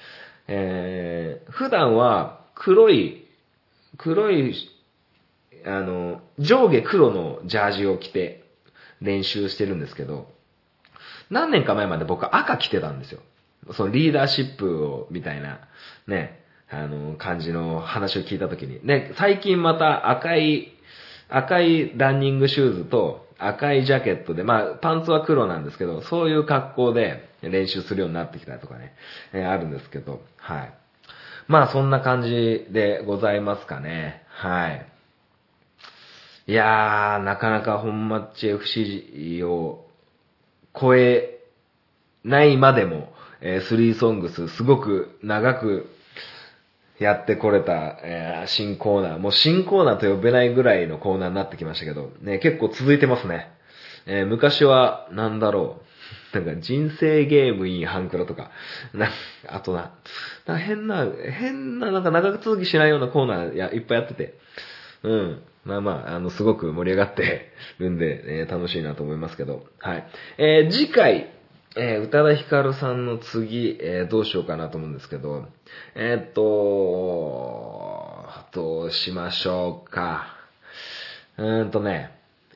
[0.48, 3.21] えー、普段は黒い、
[3.98, 4.54] 黒い、
[5.64, 8.44] あの、上下黒のジャージを着て
[9.00, 10.30] 練習してるんですけど、
[11.30, 13.20] 何年か前まで僕赤着てたんですよ。
[13.72, 15.60] そのリーダーシップを、みたいな、
[16.06, 18.80] ね、あの、感じの話を聞いたときに。
[18.80, 20.72] で、最近また赤い、
[21.28, 28.94] 赤いランニングシューズと赤いジャケットで、まあ、パンツは黒なんですけど、そういう格好で練習するようになってきたとかね、
[29.32, 30.74] えあるんですけど、はい。
[31.48, 34.22] まあ、そんな感じでございますかね。
[34.28, 34.86] はい。
[36.46, 39.86] いやー、なかなか本マッチ FC を
[40.78, 41.38] 超え
[42.24, 45.88] ないまでも、えー、スリーソングス、すごく長く
[46.98, 53.50] やってこれた、えー新コーナー、もう新コーナーと呼べないぐらいのコーナーになってきましたけど、ね、結構続いてますね。
[54.06, 55.91] えー昔は、なんだろう。
[56.34, 58.50] なんか人生ゲームインハンクラとか、
[58.94, 59.08] な、
[59.48, 59.92] あとな、
[60.46, 64.34] な変な、変な、なんか長続きしないようなコーナーやいっぱいやってて、
[65.02, 65.42] うん。
[65.64, 70.06] まあまあ、あの、すごく盛り上がってるんで、えー楽しいなと思いますけど、はい。
[70.38, 71.30] えー次回、
[71.76, 75.46] えー宇多田ヒカルさんの次、えーどうしようかなと思うんですけど、
[75.94, 80.26] えーっと、どうしましょうか。
[81.38, 82.10] うーんとね、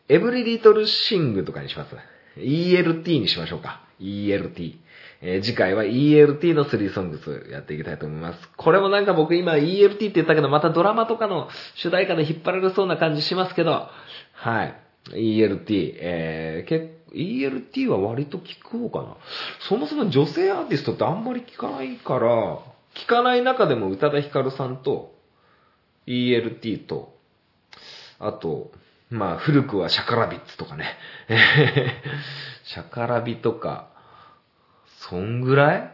[0.09, 1.97] エブリリトルシングとかにします。
[2.37, 3.83] ELT にしましょうか。
[4.01, 4.77] ELT。
[5.23, 8.51] えー次回は ELT の3ソングスやっていきたいと思います。
[8.57, 13.89] これもなんか僕今 ELT って言ったけど、またドラマとかの主題歌で引っ張られそうな感じしますけど、
[14.33, 14.75] はい。
[15.13, 19.17] ELT、えー、け ELT は割と聞こうかな。
[19.69, 22.59] そもそも女性アーティストってあんまり聞かないから、
[22.95, 25.15] 聞かない中でも宇多田ヒカルさんと
[26.07, 27.17] ELT と、
[28.19, 28.73] あと、
[29.11, 30.87] まあ、古くは SHAKALABBITS とかね。
[32.65, 33.89] シャカラビとか、
[35.09, 35.91] そんぐらい？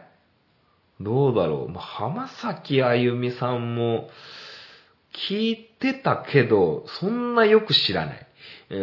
[0.99, 1.69] どうだろう。
[1.69, 4.09] まあ、浜崎あゆみさんも、
[5.29, 8.27] 聞いてたけど、そんなよく知らない。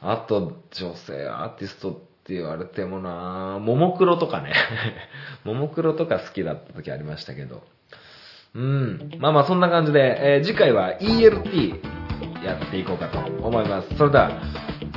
[0.00, 4.52] あと、女性アーティストって言われてもなぁももクロとかね。
[5.44, 7.64] ももクロとか好きだった時ありましたけど。
[8.54, 9.10] うん。
[9.18, 11.80] まあまあそんな感じで、えー次回は ELT
[12.48, 13.96] やっていこうかと思います。
[13.96, 14.30] それでは、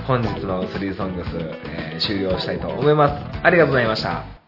[0.07, 3.13] 本日の3ソングス、えー終了したいと思います。
[3.43, 4.40] ありがとうございました。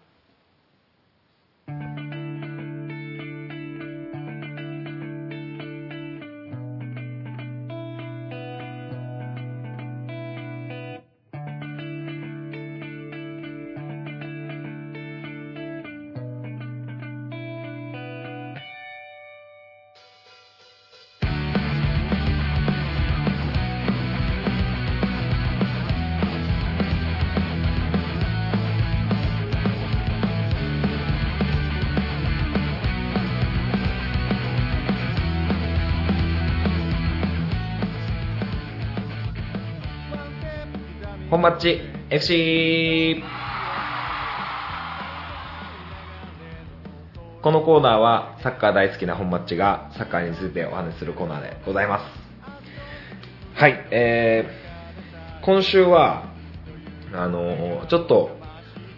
[41.54, 43.24] ッチ FC!
[47.42, 52.06] このコーナーはサッカー大好きな本マッチがサッカーについてお話しするコーナーでございます。
[53.56, 56.32] はい、えー、今週は、
[57.14, 58.38] あのちょっと、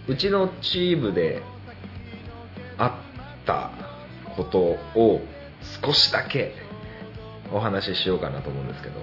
[0.07, 1.41] うちのチームで
[2.77, 3.71] あった
[4.35, 5.21] ことを
[5.83, 6.53] 少しだけ
[7.51, 9.01] お話ししようかなと思うんですけど、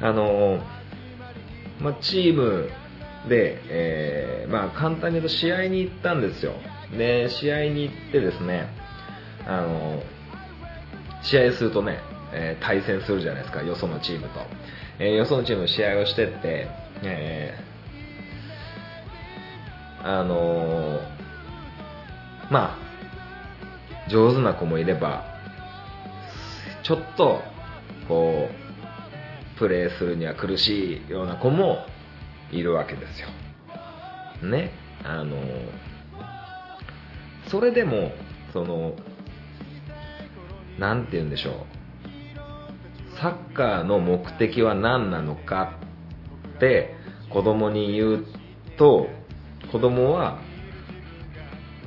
[0.00, 0.60] あの
[1.82, 2.68] まあ、チーム
[3.28, 6.52] で、えーまあ、簡単に言うと試合に行ったんですよ。
[6.96, 8.68] で、試合に行ってですね、
[9.46, 10.02] あの、
[11.22, 11.98] 試合するとね、
[12.32, 14.40] えー対戦するじゃないですか、よそのチームと。
[14.98, 16.68] えーよそのチーム試合をしてって、
[17.02, 17.72] えー
[20.04, 21.00] あの
[22.50, 25.24] まあ、上手な子もいれば、
[26.82, 27.40] ちょっと、
[28.08, 28.61] こう、
[29.58, 31.86] プレーするには苦しいような子も
[32.50, 33.28] いるわけですよ。
[34.48, 34.72] ね。
[35.04, 35.36] あの、
[37.48, 38.12] それでも、
[38.52, 38.94] その、
[40.78, 41.54] なんて言うんでしょう。
[43.20, 45.78] サッカーの目的は何なのか
[46.56, 46.94] って
[47.30, 48.24] 子供に言う
[48.76, 49.08] と、
[49.70, 50.40] 子供は、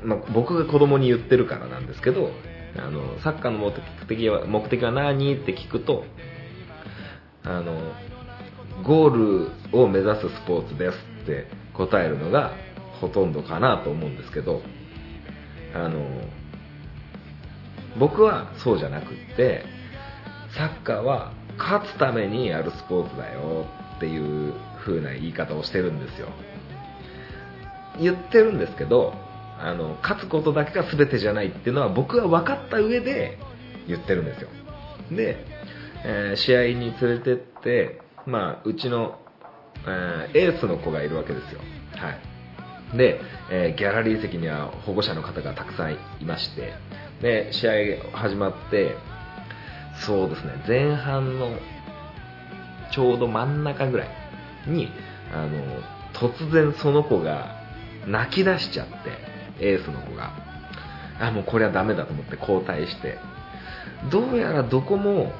[0.03, 2.31] まあ、僕が子供に言ってるからなんですけど、
[2.77, 3.71] あの、サッカーの目
[4.07, 6.05] 的は、目的は何って聞くと、
[7.45, 7.93] あの、
[8.83, 12.53] ゴールを目指すスポーツですって答えるのが
[12.99, 14.61] ほとんどかなと思うんですけど、
[15.73, 16.05] あの、
[17.99, 19.63] 僕はそうじゃなくって、
[20.57, 23.65] サッカーは勝つためにやるスポーツだよ
[23.97, 24.53] っていう
[24.85, 26.27] 風な言い方をしてるんですよ。
[27.99, 29.13] 言ってるんですけど、
[29.59, 33.37] あの、勝つことだけが全てじゃないっていうのは僕は分かった上で
[33.87, 34.49] 言ってるんですよ。
[35.11, 35.54] で、
[36.07, 39.19] えー試合に連れてって、まあ、うちの、
[39.87, 41.59] えーエースの子がいるわけですよ。
[41.95, 42.11] は
[42.93, 42.97] い。
[42.97, 46.73] で、えーギャラリー席には保護者の方がたくさんいまして、
[47.21, 47.71] で、試合
[48.17, 48.95] 始まって、
[50.05, 51.57] そうですね、前半の
[52.91, 54.09] ちょうど真ん中ぐらい
[54.67, 54.89] に、
[55.33, 55.49] あの、
[56.13, 57.55] 突然その子が
[58.05, 58.93] 泣き出しちゃって、
[59.65, 60.31] エースの子が。
[61.19, 63.17] あ、もうこれはダメだと思って交代して。
[64.11, 65.31] どうやらどこも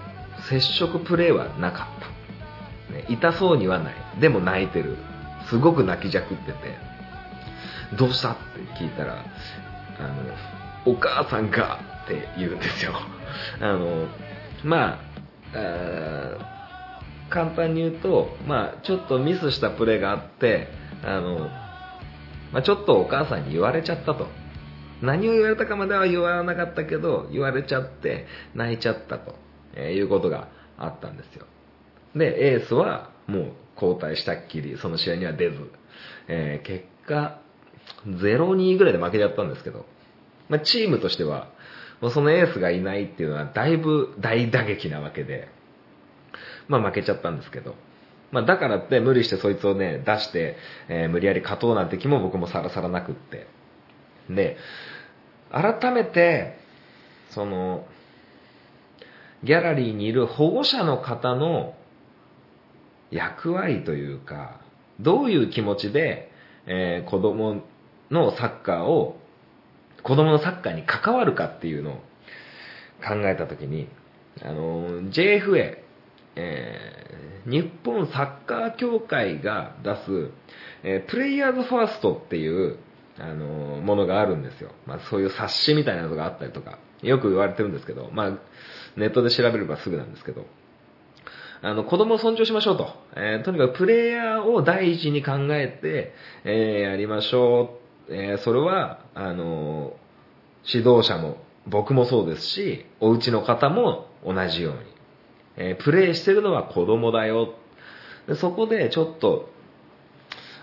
[0.49, 2.93] 接触プレーはなかった。
[2.93, 3.93] ね、痛そうにはない。
[4.19, 4.97] でも泣いてる。
[5.49, 6.77] すごく泣きじゃくってて。
[7.97, 9.23] どうしたって聞いたら、
[9.99, 12.93] あの、お母さんがって言うんですよ。
[13.61, 14.07] あの、
[14.63, 15.05] まあ、
[17.29, 20.67] 簡単に言うと、まあ、ちょっとミスしたプレーがあって、
[21.03, 21.49] あの、
[22.51, 24.27] まあ、ちょっとお母さんに言われちゃったと。
[25.01, 29.35] 何を言われたかまでは言わなかったけど、言われちゃって、泣いちゃったと、
[29.75, 31.45] えーいうことがあったんですよ。
[32.15, 35.57] で、エースはもう交代したっきり、その試合には出ず、
[36.27, 37.39] えー結果、
[38.07, 39.85] 0-2ぐらいで負けちゃったんですけど、
[40.49, 41.49] まあ、チームとしては、
[42.01, 45.47] もうそのエースがいないっていうのはだいぶ大打撃なわけで、
[46.67, 47.75] まあ負けちゃったんですけど、
[48.31, 50.57] まあだからって無理してそいつをね、出して、
[50.89, 53.47] えー無理やり勝とうなんて気も僕もさらさらなくって。
[54.29, 54.57] で、
[55.51, 56.57] 改めて、
[57.29, 57.85] その、
[59.43, 61.75] ギャラリーにいる保護者の方の
[63.11, 64.59] 役割というか、
[64.99, 66.31] どういう気持ちで、
[66.67, 67.61] えー子供
[68.11, 69.19] のサッカーを、
[70.03, 71.95] 子供のサッカーに関わるかっていうのを
[73.05, 73.87] 考えたときに、
[74.41, 75.77] あの、JFA、
[76.35, 80.31] えー日本サッカー協会が出す、
[80.83, 82.79] えープレイヤーズファーストっていう、
[83.17, 83.45] あの
[83.81, 84.71] ものがあるんですよ。
[84.85, 88.31] まあそういう冊子みたいなのがあったりとか、よく言われてるんですけど、まあ
[88.97, 90.45] ネットで調べればすぐなんですけど、
[91.61, 92.89] あの、子供を尊重しましょうと。
[93.15, 97.79] えーとにかくプレイヤーを第一に考えて、えーやりましょ
[98.09, 98.13] う。
[98.13, 99.93] えーそれは、あの
[100.65, 104.79] 指導者も、僕もそうですし、お家の方も同じように。
[105.57, 107.55] えプレイしてるのは子供だよ。
[108.27, 109.49] でそこでちょっと、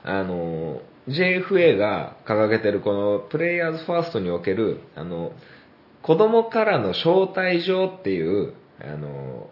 [0.05, 5.33] あの、JFA が掲げてるこのプレイヤーズファーストにおける、あの、
[6.03, 9.49] 子供からの招待状っていう、あの、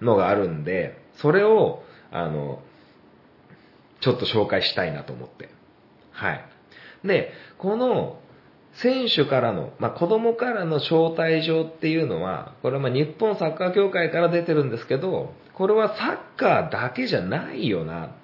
[0.00, 2.62] のがあるんで、それを、あの、
[4.00, 5.48] ちょっと紹介したいなと思って。
[6.12, 6.44] はい。
[7.04, 8.20] で、この、
[8.74, 18.14] 選手からの、まあ、子供からの招待状っていうのは、これはま日本サッカー協会から出てるんですけど、これはサッカーだけじゃないよな。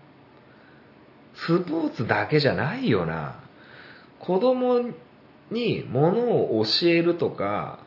[1.35, 3.41] スポーツだけじゃないよな。
[4.21, 4.81] 子供
[5.51, 6.19] に物
[6.59, 7.81] を教えるとか、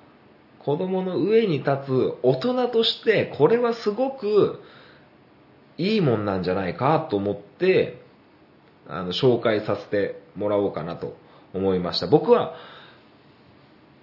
[0.60, 4.62] 子供の上に立つ大人として、これはすごく
[5.78, 8.02] いいもんなんじゃないかと思って、
[8.88, 11.18] あの、紹介させてもらおうかなと
[11.54, 12.08] 思いました。
[12.08, 12.56] 僕は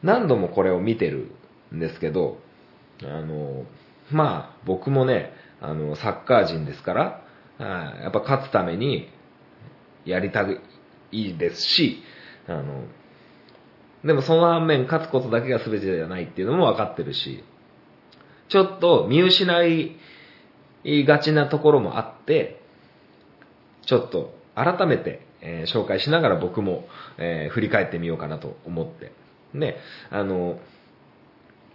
[0.03, 1.31] 何度もこれを見てる
[1.75, 2.39] んですけど、
[3.03, 3.65] あの、
[4.11, 7.25] まあ、僕もね、あの、サッカー人ですから、
[7.59, 9.09] やっぱ勝つために
[10.05, 10.47] やりた
[11.13, 12.03] いですし、
[12.47, 12.85] あの、
[14.05, 17.43] でもその反面勝つことだけが全てじゃないっていうのも分かってるし、
[18.49, 19.97] ちょっと見失い
[21.07, 22.61] がちなところもあって、
[23.87, 26.89] ちょっと改めて、え紹介しながら僕も、
[27.19, 29.13] え振り返ってみようかなと思って。
[29.55, 29.77] で、
[30.11, 30.59] あの、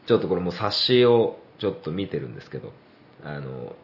[0.06, 2.74] ちょっとこれも冊子をちょっと見てるんですけど、
[3.24, 3.76] あの、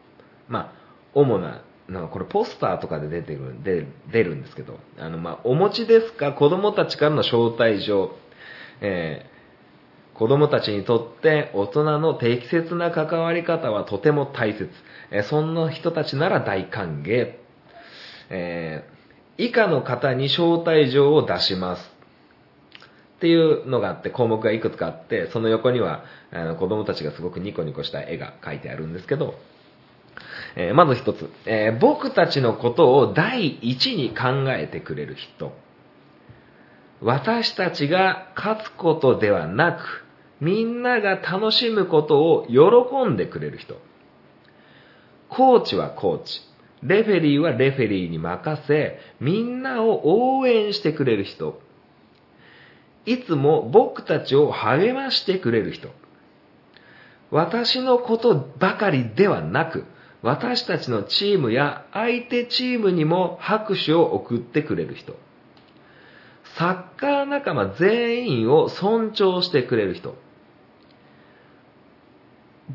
[0.48, 0.72] まあ、
[1.14, 6.32] 主な、なんかこれポスターとかで出てる、で出るんですけど、あの、まあ、お持ちですか？
[6.32, 8.16] 子供たちからの招待状、
[8.80, 9.36] えー
[10.16, 14.70] 子供たちにとって大人の適切な関わり方はとても大切。
[15.10, 17.34] えーそんな人たちなら大歓迎。
[18.30, 18.96] えー
[19.38, 21.96] 以下の方に招待状を出します。
[23.16, 29.34] っていうのがあって、項目がいくつかあって、その横にはあの子供たちがすごくニコニコした絵が描いてあるんですけど、
[30.56, 35.52] えーまず一つ、えー僕たちのことを第一に考えてくれる人。
[37.00, 40.04] 私たちが勝つことではなく、
[40.40, 43.80] みんなが楽しむことを喜んでくれる人。
[45.28, 46.40] コーチはコーチ。
[46.82, 51.60] レフェリーはレフェリーに任せ、みんなを応援してくれる人。
[53.06, 55.90] いつも僕たちを励ましてくれる人。
[57.30, 59.84] 私のことばかりではなく、
[60.22, 65.14] 私たちのチームや相手チームにも拍手を送ってくれる人。
[66.58, 70.14] サッカー仲間全員を尊重してくれる人。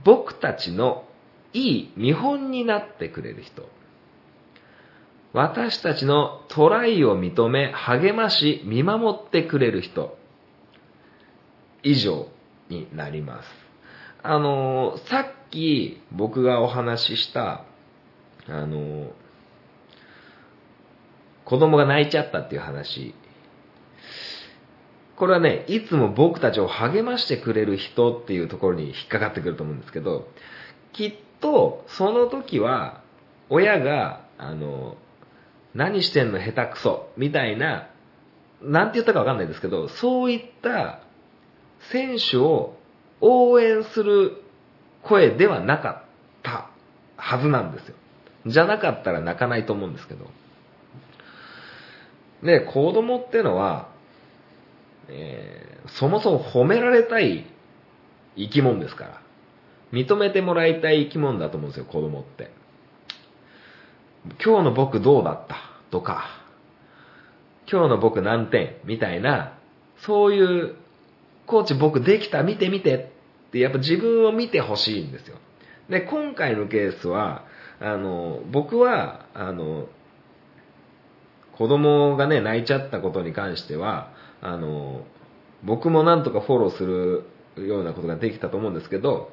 [0.04, 1.06] 僕たちの
[1.54, 3.68] いい見本になってくれる人。
[5.34, 10.18] 私たちのトライを認め、励まし、見守ってくれる人。
[11.82, 12.28] 以上
[12.70, 13.50] になります。
[14.22, 17.66] あの、さっき僕がお話しした、
[18.48, 19.12] あの、
[21.46, 23.16] 子供が泣いちゃったっていう話。
[25.22, 30.28] これはね、いつも僕たちを励ましてくれる人っていうところに引っかかってくると思うんですけど、
[30.94, 33.04] きっとその時は
[33.48, 34.98] 親が、あの、
[35.76, 37.90] 何してんの下手くそみたいな、
[38.64, 41.02] なんて言ったかわかんないですけど、そういった
[41.92, 42.76] 選手を
[43.20, 44.42] 応援する
[45.04, 46.10] 声ではなかっ
[46.42, 46.72] た
[47.16, 47.96] はずなんですよ。
[48.48, 50.26] じゃなかったら泣かないと思うんですけど。
[52.42, 53.92] で、子供ってのは、
[55.10, 57.46] えーそもそも褒められたい
[58.38, 59.22] 生き物ですから。
[59.92, 62.52] 認めてもらいたい生き物だと思うんですよ、子供って。
[64.46, 65.58] 今日の僕どうだった？
[65.90, 66.26] とか、
[67.70, 68.76] 今日の僕何点？
[68.86, 69.58] みたいな、
[69.98, 70.76] そういう、
[71.48, 72.44] コーチ僕できた？
[72.44, 75.38] 見て見てって、やっぱ自分を見てほしいんですよ。
[75.90, 77.44] で、今回のケースは、
[77.82, 79.88] あの、僕は、あの、
[81.58, 85.02] 子供がね、泣いちゃったことに関しては、あの、
[85.64, 89.32] 僕もなんとかフォローするようなことができたと思うんですけど、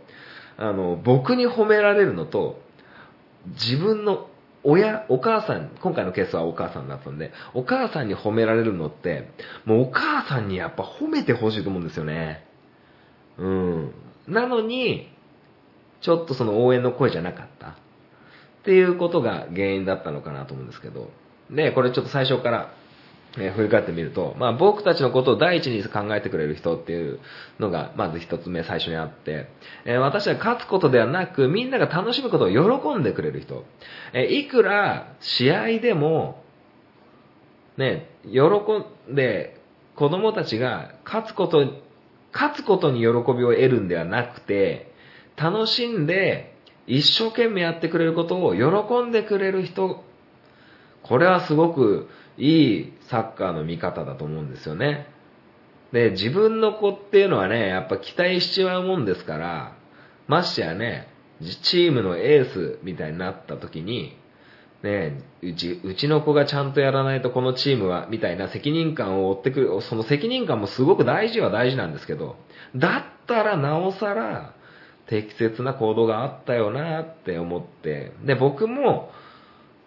[0.57, 2.61] あの、僕に褒められるのと、
[3.47, 4.29] 自分の
[4.65, 9.31] 親、お母さん、今回のケースはお母さんだったんで、お母さんに褒められるのって、
[9.65, 12.45] もうお母さんにやっぱ褒めてほしいと思うんですよね。
[13.39, 13.93] うん。
[14.27, 15.09] なのに、
[16.01, 17.69] ちょっとその応援の声じゃなかった。
[17.69, 17.75] っ
[18.65, 21.11] ていうことが原因だったのかなと思うんですけど。
[21.51, 22.73] で、これちょっと最初から、
[23.37, 27.21] え振り返ってみると、まあ僕たちのことを第一に考えてくれる人っていう
[27.59, 29.49] のが、まず一つ目最初にあって、
[29.85, 33.65] え私は勝つことではなく、みんなが楽しむことを喜んでくれる人。
[34.15, 36.43] えいくら試合でも、
[37.77, 38.41] ね、喜
[39.11, 39.61] んで、
[39.95, 41.65] 子供たちが勝つこと、
[42.33, 44.93] 勝つことに喜びを得るんではなくて、
[45.37, 46.55] 楽しんで、
[46.87, 50.03] 一生懸命やってくれることを喜んでくれる人、
[51.03, 52.09] これはすごく
[52.39, 55.09] いいサッカーの見方だと思うんですよね。
[55.93, 59.77] で、自分の子っていうのはね、やっぱ期待しちまうもんですから、
[60.27, 61.09] ましてやね、
[61.63, 64.17] チームのエースみたいになった時に、
[64.83, 72.37] ね、うち、うちの子がちゃんとやらないとこのチームは、みたいな責任感を負ってくる、その責任感もすごく大事は大事なんですけど、
[72.77, 74.55] だったらなおさら、
[75.07, 79.11] 適切な行動があったよなって思って、で、僕も、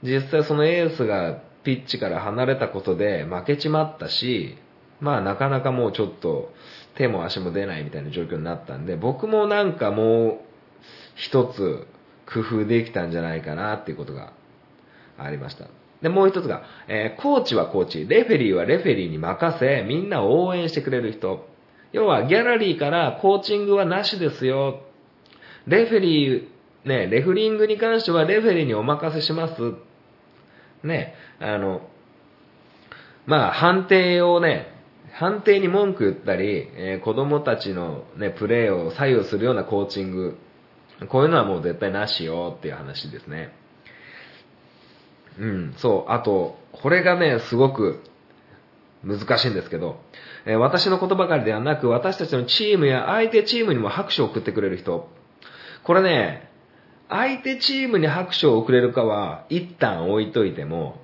[0.03, 4.57] 実際そのエースがピッチから離れたことで負けちまったし、
[4.99, 6.53] まあなかなかもうちょっと
[6.95, 10.39] 手も足も出ないみたいな状況になったんで、僕もなんかもう
[11.15, 11.87] 一つ
[12.31, 14.33] 工夫できたんじゃないかなっていうことが
[15.17, 15.65] ありました。
[16.01, 21.47] で、もう一つが、えーコーチはコーチ、レフェリーはレフェリーに任せ、みんなを応援してくれる人。
[21.93, 24.81] 要はギャラリーからコーチングはなしですよ。
[25.67, 26.47] レフェリー、
[26.85, 29.53] ね、レフリングに関してはレフェリーにお任せします。
[30.83, 31.81] ね、あの、
[33.25, 34.73] まあ、判定をね、
[35.13, 40.37] 判定に文句言ったり、えー子供たちのね、プレーを左右するようなコーチング、
[41.09, 43.53] こういうのはもう絶対なしよっていう話ですね。
[45.39, 46.11] うん、そう。
[46.11, 48.01] あと、これがね、すごく
[49.03, 49.99] 難しいんですけど、
[50.45, 55.09] えー私のことばかりではなく、私たちのチームや相手チームにも拍手を送ってくれる人。
[55.83, 56.50] これね、
[57.11, 60.95] 相手チームに拍手を送れるかは一旦置いといても、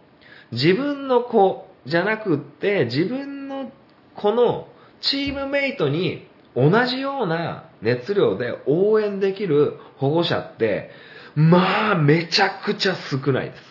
[0.54, 3.72] 自分の子じゃなくって、自分の
[4.16, 4.70] 子の
[5.02, 10.92] チームメイトに同じような熱量で応援できる保護者って、
[11.36, 13.62] まあ、めちゃくちゃ少ないです。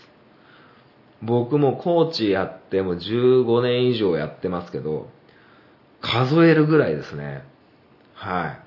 [1.22, 5.09] 僕もコーチやっても15年以上やってますけど、
[6.03, 7.45] 数えるぐらいですね。
[8.14, 8.66] はい。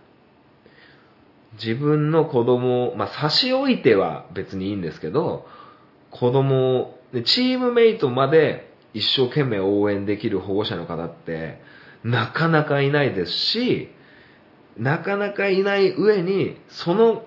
[1.63, 5.45] 自分の子供を、まあ、差し置いては別にいいんですけど、
[6.11, 11.61] 子供を、チームメイトまで一生懸命応援できる保護者の方って、
[12.03, 13.89] なかなかいないですし、
[14.77, 17.25] なかなかいない上に、その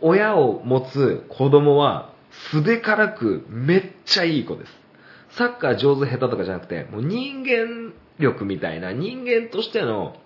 [0.00, 2.12] 親を持つ子供は、
[2.50, 4.72] 素でからくめっちゃいい子です。
[5.30, 10.16] サッカー上手下手とかじゃなくて、もう人間力みたいな人間としての、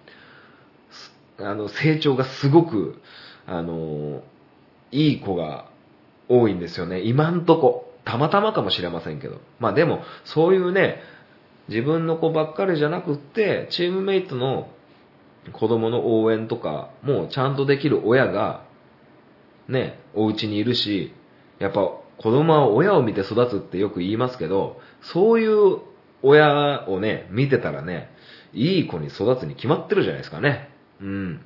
[1.38, 3.00] あの、成長がすごく、
[3.48, 4.22] あの、
[4.92, 5.70] いい子が
[6.28, 7.00] 多いんですよね。
[7.00, 7.84] 今んとこ。
[8.04, 9.38] たまたまかもしれませんけど。
[9.58, 11.00] まあでも、そういうね、
[11.68, 14.68] 自分の子ばっかりじゃなくって、チームメイトの
[15.52, 18.64] 子供の応援とかもちゃんとできる親が、
[19.68, 21.12] ね、お家にいるし、
[21.58, 25.78] やっぱ子供は親を見て育つってよく言いますけど、そういう
[26.22, 28.10] 親をね、見てたらね、
[28.52, 30.70] いい子に育つに決まってるじゃないですかね。
[31.00, 31.40] うん。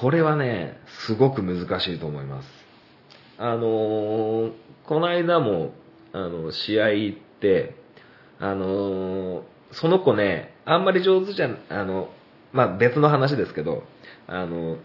[0.00, 2.48] これはね、すごく難しいと思います。
[3.38, 4.52] あのー
[4.86, 5.72] この間も、
[6.12, 7.76] あの、試合行って、
[8.38, 9.42] あのー
[9.72, 12.08] その子ね、あんまり上手じゃ、あの、
[12.52, 13.84] まあ、別の話ですけど、
[14.26, 14.78] あの、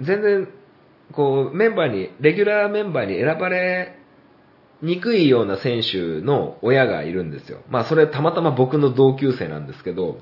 [0.00, 0.48] 全然、
[1.12, 3.96] こう、メンバーに、レギュラーメンバーに選ばれ
[4.82, 7.60] にくいような選手の親がいるんですよ。
[7.70, 10.18] まあ、それたまたま僕の同級生なんですけど、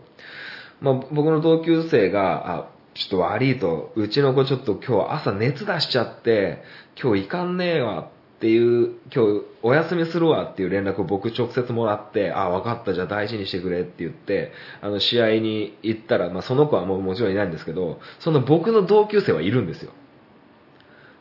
[0.80, 6.62] まあ、僕の同級生が、あ、ちょっと悪いと、うちの子ちょっと今日朝熱出しちゃって、
[7.01, 8.01] 今日行かんねえわ
[8.36, 19.92] っていう、今日お休みするわっていう連絡を僕直接もらって、あ、分かった、じゃあ大事にしてくれって言って、あの、試合に行ったら、まあ、その子はもうもちろんいないんですけど、その僕の同級生はいるんですよ。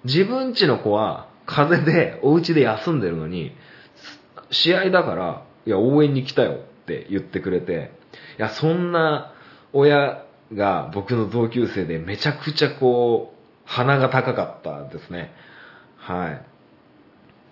[0.05, 3.53] 自分家の子は風邪でお家で休んでるのに、
[4.49, 7.91] 試合だから、いや、応援に来たよって言ってくれて、
[8.37, 9.33] いや、そんな
[9.73, 13.35] 親が僕の同級生でめちゃくちゃこう、
[13.65, 15.33] 鼻が高かったですね。
[15.97, 16.39] は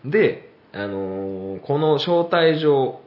[0.06, 0.10] い。
[0.10, 3.02] で、あのーこの招待状、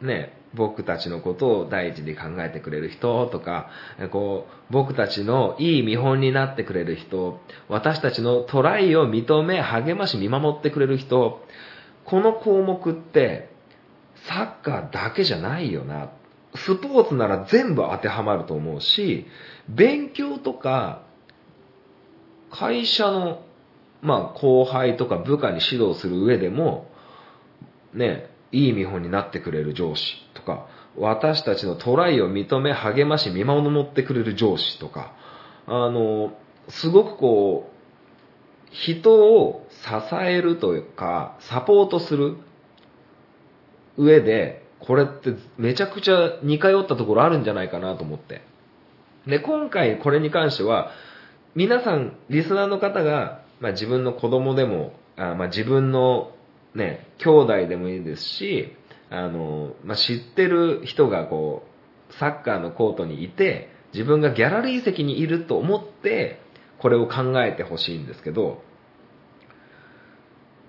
[0.00, 3.68] ね、僕たちのことを第一に考えてくれる人とか、
[4.10, 11.44] こう、僕たちのいい見本になってくれる人、私たちのトライを認め、励まし、見守ってくれる人、
[12.04, 13.52] この項目って、
[14.28, 16.10] サッカーだけじゃないよな。
[16.56, 19.26] スポーツなら全部当てはまると思うし、
[19.68, 21.02] 勉強とか、
[22.50, 23.42] 会社の、
[24.02, 26.90] まあ、後輩とか部下に指導する上でも、
[27.92, 35.12] ね、いい見本になってくれる上司とか、私たちのトライを認め、励まし、見守ってくれる上司とか、
[35.66, 36.32] あの、
[36.68, 37.74] すごくこう、
[38.70, 42.36] 人を支えるというか、サポートする
[43.96, 48.42] 上で、これってめちゃくちゃ似通ったところあるんじゃないかなと思って。
[49.26, 50.90] で、今回これに関しては、
[51.54, 56.32] 皆さん、リスナーの方が、まあ、自分の子供でも、あまあ、自分の
[56.74, 58.76] ね、兄弟でもいいですし、
[59.10, 61.62] あの、まあ、知ってる人がこ
[62.10, 66.40] う、サッカーのコートにいて、自分がギャラリー席にいると思って、
[66.78, 68.62] これを考えてほしいんですけど、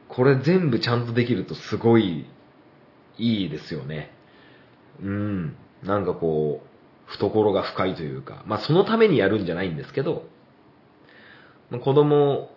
[0.08, 2.26] これ全部ちゃんとできるとすごい
[3.18, 4.12] いいですよね。
[5.02, 5.56] うん。
[5.84, 10.28] なんかこう、懐が深いというか、まあそのためにやるんじゃないんですけど、
[11.72, 12.50] 子供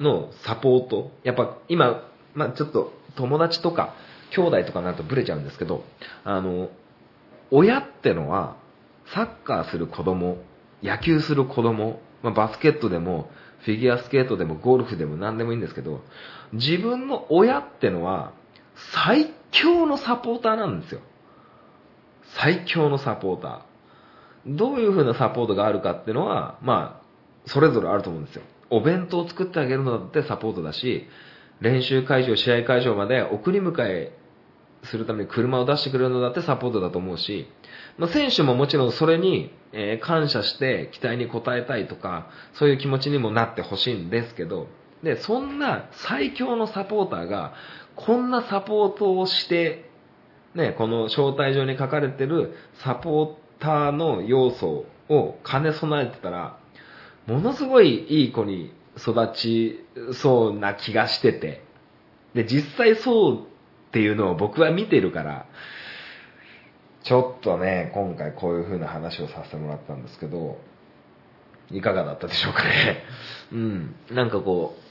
[0.00, 2.02] のサポート、やっぱ今、
[2.34, 3.94] まあちょっと友達とか
[4.30, 5.84] 兄弟とかになるとブレちゃうんですけど、
[6.24, 6.70] あの、
[7.50, 8.56] 親ってのは
[9.06, 10.38] サッカーする子供、
[10.82, 16.02] 野球する子供、まあ、バスケットでもフィギュアスケートでもゴルフでも何でもいいんですけど、
[16.52, 18.32] 自分の親ってのは
[18.74, 21.00] 最強のサポーターなんですよ。
[22.34, 23.60] 最強のサポーター。
[24.46, 27.06] どういう風なサポートがあるかっていうのは、まあ、
[27.46, 28.42] それぞれあると思うんですよ。
[28.70, 31.06] お弁当を作ってあげるのだってサポートだし、
[31.60, 34.12] 練習会場、試合会場まで送り迎え
[34.82, 37.48] するために車を出してくれるのだってサポートだと思うし、
[37.98, 44.68] まあ、選手ももちろんそれに、え感謝して期待に応えたいとか、そういう気持ちにもなってほしいんですけど、
[45.02, 47.54] で、そんな最強のサポーターが、
[47.96, 49.90] こんなサポートをして、
[50.54, 56.58] ね、この招待状に書かれてるサポーターの要素を兼ね備えてたら、
[57.26, 61.62] ものすごいいい子に育ちそうな気がしてて、
[62.34, 65.46] で、実際そうっていうのを僕は見てるから、
[67.02, 70.58] ちょっとね、今回こういう風な話をさせてもらったんですけど、
[71.70, 73.02] いかがだったでしょうかね。
[73.52, 73.94] うん。
[74.10, 74.85] なんかこう、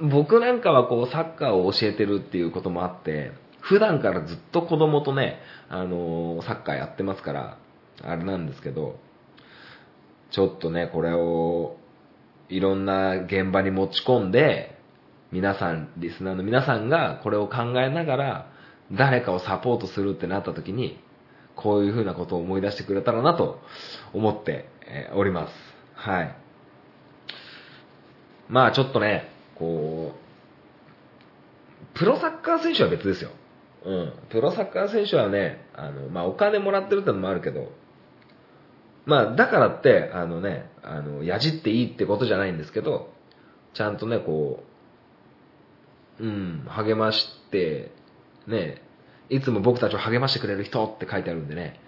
[0.00, 7.58] 僕なんかはこうサッカーを教えてるっていうこともあって、普段からずっと子供とね、あのーサッカーやってますから、
[8.02, 8.98] あれなんですけど、
[10.30, 11.76] ちょっとね、これを、
[12.48, 14.78] いろんな現場に持ち込んで、
[15.32, 18.50] 皆さん、リスナーの皆さんがこれを考えながら、
[18.92, 20.98] 誰かをサポートするってなった時に、
[21.56, 23.60] こういうふうなことを思い出してくれたらなと
[24.14, 24.68] 思って
[25.14, 25.52] おります。
[25.94, 26.36] はい。
[28.48, 30.14] まあちょっとね、こ
[31.94, 33.30] う、プロサッカー選手は別ですよ。
[33.84, 34.12] うん。
[34.30, 37.72] プロサッカー選手はね、あの、まあお金もらってるってのもあるけど、
[39.08, 43.10] まあ、だからって、あのね、あの、やじっていいってことじゃないんですけど、
[43.72, 44.62] ちゃんとね、こ
[46.20, 47.90] う、うん、励まして、
[48.46, 48.82] ね、
[49.30, 51.80] いつも僕たちを励ましてくれる人って書いてあるんでね、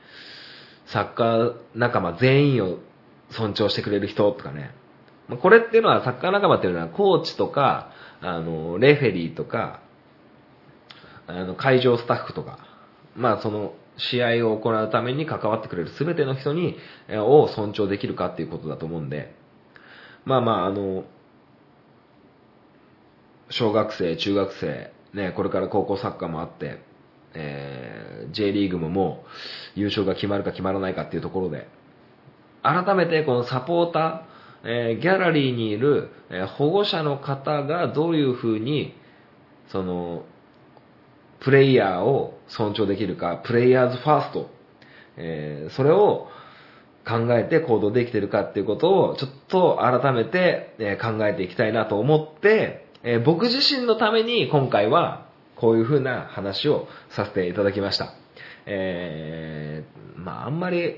[0.86, 2.78] サッカー仲間全員を
[3.32, 4.79] 尊重してくれる人とかね、まあ
[5.38, 9.80] これっていうのはサッカー仲間っていうのはコーチとか、あの、レフェリーとか、
[11.26, 12.58] あの、会場スタッフとか、
[13.16, 16.76] まあその、試合を行うために関わってくれる全ての人に、
[17.10, 19.34] を尊重できるかっていうことだと思うんで、
[20.24, 21.04] まあまあ、あの、
[23.50, 26.78] 小学生、中学生、ね、これから高校サッカーもあって、
[27.34, 29.24] えー J リーグもも
[29.76, 31.68] う優勝が決まるか決まらないかっていうところで、
[32.62, 34.29] 改めてこのサポーター、
[34.64, 38.94] えーギャラリーにいる、えー保護者の方がどういうふうに、
[39.68, 40.24] その、
[41.40, 44.50] プレイヤーを尊重できるか、プレイヤーズファースト、
[45.16, 46.28] えーそれを
[47.08, 58.14] 考えて行動できてるかっていうことを、ちょっと改めて、えー考えていきたいなと思って、えー僕自身のために今回は、こういうふうな話をさせていただきました。
[58.66, 60.96] えーまああんまり、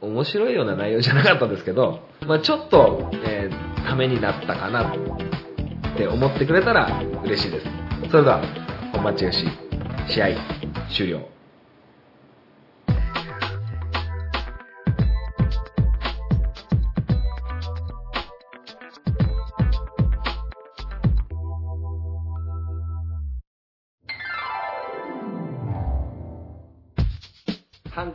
[0.00, 7.66] 面白いような内容じゃなかったんですけど、まあちょっと、えーためになったかなって思ってくれたら嬉しいです。
[8.10, 8.42] それでは、
[8.92, 9.46] 本町よし
[10.08, 10.26] 試合
[10.90, 11.35] 終了。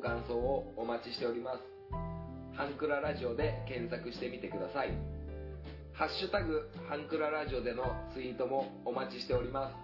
[0.00, 1.58] ご感想をお待ちしております。
[2.56, 4.88] ハンクララジオで検索してみてください。
[5.92, 7.84] ハッシュタグハンクララジオでの
[8.14, 9.74] ツイートもお待ちしております。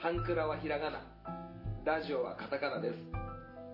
[0.00, 1.00] ハンクラはひらがな。
[1.84, 2.94] ラジオはカタカナです。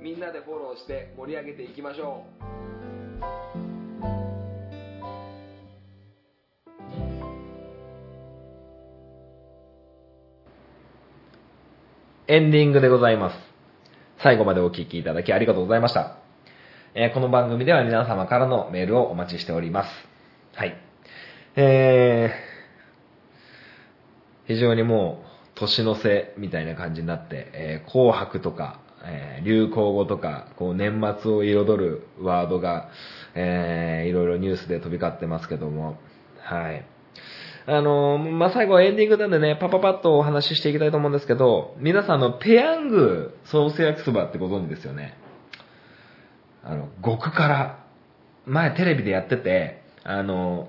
[0.01, 2.45] みんなでフォローして盛り上げていきましょう。
[12.29, 13.50] エンディングでございます。
[14.23, 16.19] 最後までお聞きいただきありがとうございました。
[16.95, 19.91] えーこの番組では皆様からのメールをお待ちしております。
[20.57, 20.77] はい。
[21.57, 32.91] えー、非常にもう、年の瀬みたいな感じになって、えー紅白とか、え流行語とか、こう年末を彩るワードが、
[33.35, 35.99] えーいろいろニュースで飛び交ってますけども、
[36.41, 36.85] はい。
[37.67, 45.17] あのまあ、最後エンディングなんでね、パパパッとお話ししていきたいと思うんですけど、皆さんの、ペヤングソース焼きそばってご存知ですよね。
[46.65, 47.79] あの、極辛。
[48.47, 50.69] 前テレビでやってて、あの、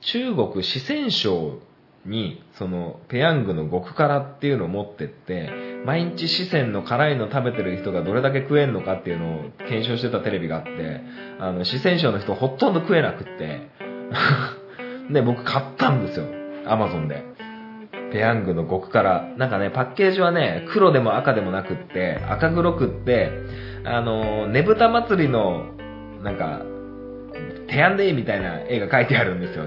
[0.00, 1.58] 中国四川省
[2.06, 5.50] に、その、ペヤングの極辛っていうのを持ってって、
[5.84, 11.00] 毎日四川の辛いの食べてる人がどれだけ食えんのかっていうのを検証してたテレビがあって、
[11.38, 13.68] あの、四川省の人ほとんど食えなくって、
[15.10, 16.26] で、僕買ったんですよ。
[16.66, 17.24] アマゾンで。
[18.12, 19.34] ペヤングの極辛。
[19.38, 23.32] なんかね、パッケージはね、黒でも赤でもなくって、赤黒くって、
[23.84, 25.66] あの、ねぶた祭りの、
[26.22, 26.60] なんか、
[27.68, 29.64] テヤンデイみたいな絵が描いてあるんですよ。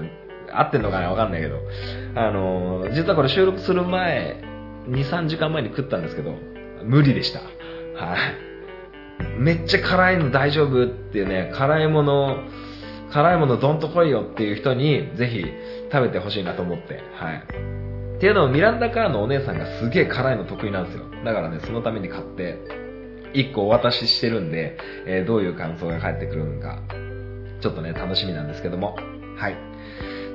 [0.52, 1.10] 合ってんのかな？
[1.10, 1.58] わかんないけど。
[2.14, 4.36] あの、実はこれ収録する前、
[4.88, 6.32] 2、3時間前に食ったんですけど、
[6.84, 7.40] 無理でした。
[7.40, 8.18] はい。
[9.38, 12.38] めっちゃ辛いの大丈夫っていうね、辛いもの、
[13.16, 15.42] 辛いものどんと来いよっていう人に、ぜひ
[15.90, 18.16] 食べてほしいなと思って、はい。
[18.18, 21.04] っていうのをミランダカーのお姉さんがすげえ辛いの得意なんですよ。
[21.24, 22.58] だからね、そのために買って、
[23.32, 26.78] 1個お渡ししてるんで、えーどういう感想が返ってくるのか、
[27.62, 28.98] ちょっとね、楽しみなんですけども。
[29.38, 29.56] はい。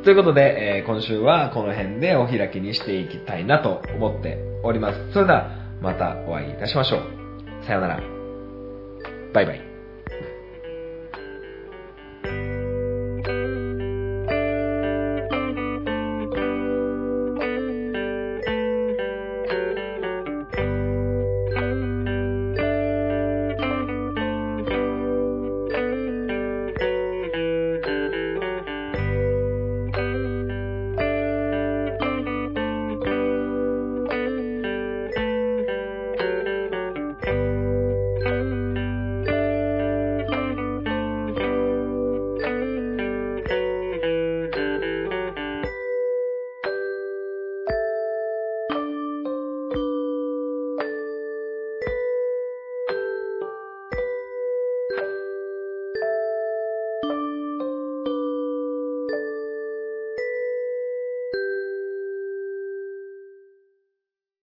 [0.03, 5.11] ということで、えー今週はこの辺でお開きにしていきたいなと思っております。
[5.13, 5.51] それでは、
[5.81, 7.01] またお会いいたしましょう。
[7.63, 7.99] さようなら。
[9.33, 9.70] バイバイ。